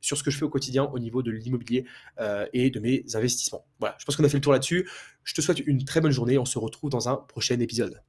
sur 0.01 0.17
ce 0.17 0.23
que 0.23 0.31
je 0.31 0.37
fais 0.37 0.45
au 0.45 0.49
quotidien 0.49 0.85
au 0.85 0.99
niveau 0.99 1.21
de 1.21 1.31
l'immobilier 1.31 1.85
euh, 2.19 2.45
et 2.53 2.69
de 2.69 2.79
mes 2.79 3.03
investissements. 3.13 3.65
Voilà, 3.79 3.95
je 3.99 4.05
pense 4.05 4.15
qu'on 4.15 4.23
a 4.23 4.29
fait 4.29 4.37
le 4.37 4.41
tour 4.41 4.53
là-dessus. 4.53 4.89
Je 5.23 5.33
te 5.33 5.41
souhaite 5.41 5.59
une 5.59 5.83
très 5.83 6.01
bonne 6.01 6.11
journée. 6.11 6.37
On 6.37 6.45
se 6.45 6.57
retrouve 6.57 6.89
dans 6.89 7.09
un 7.09 7.15
prochain 7.15 7.59
épisode. 7.59 8.01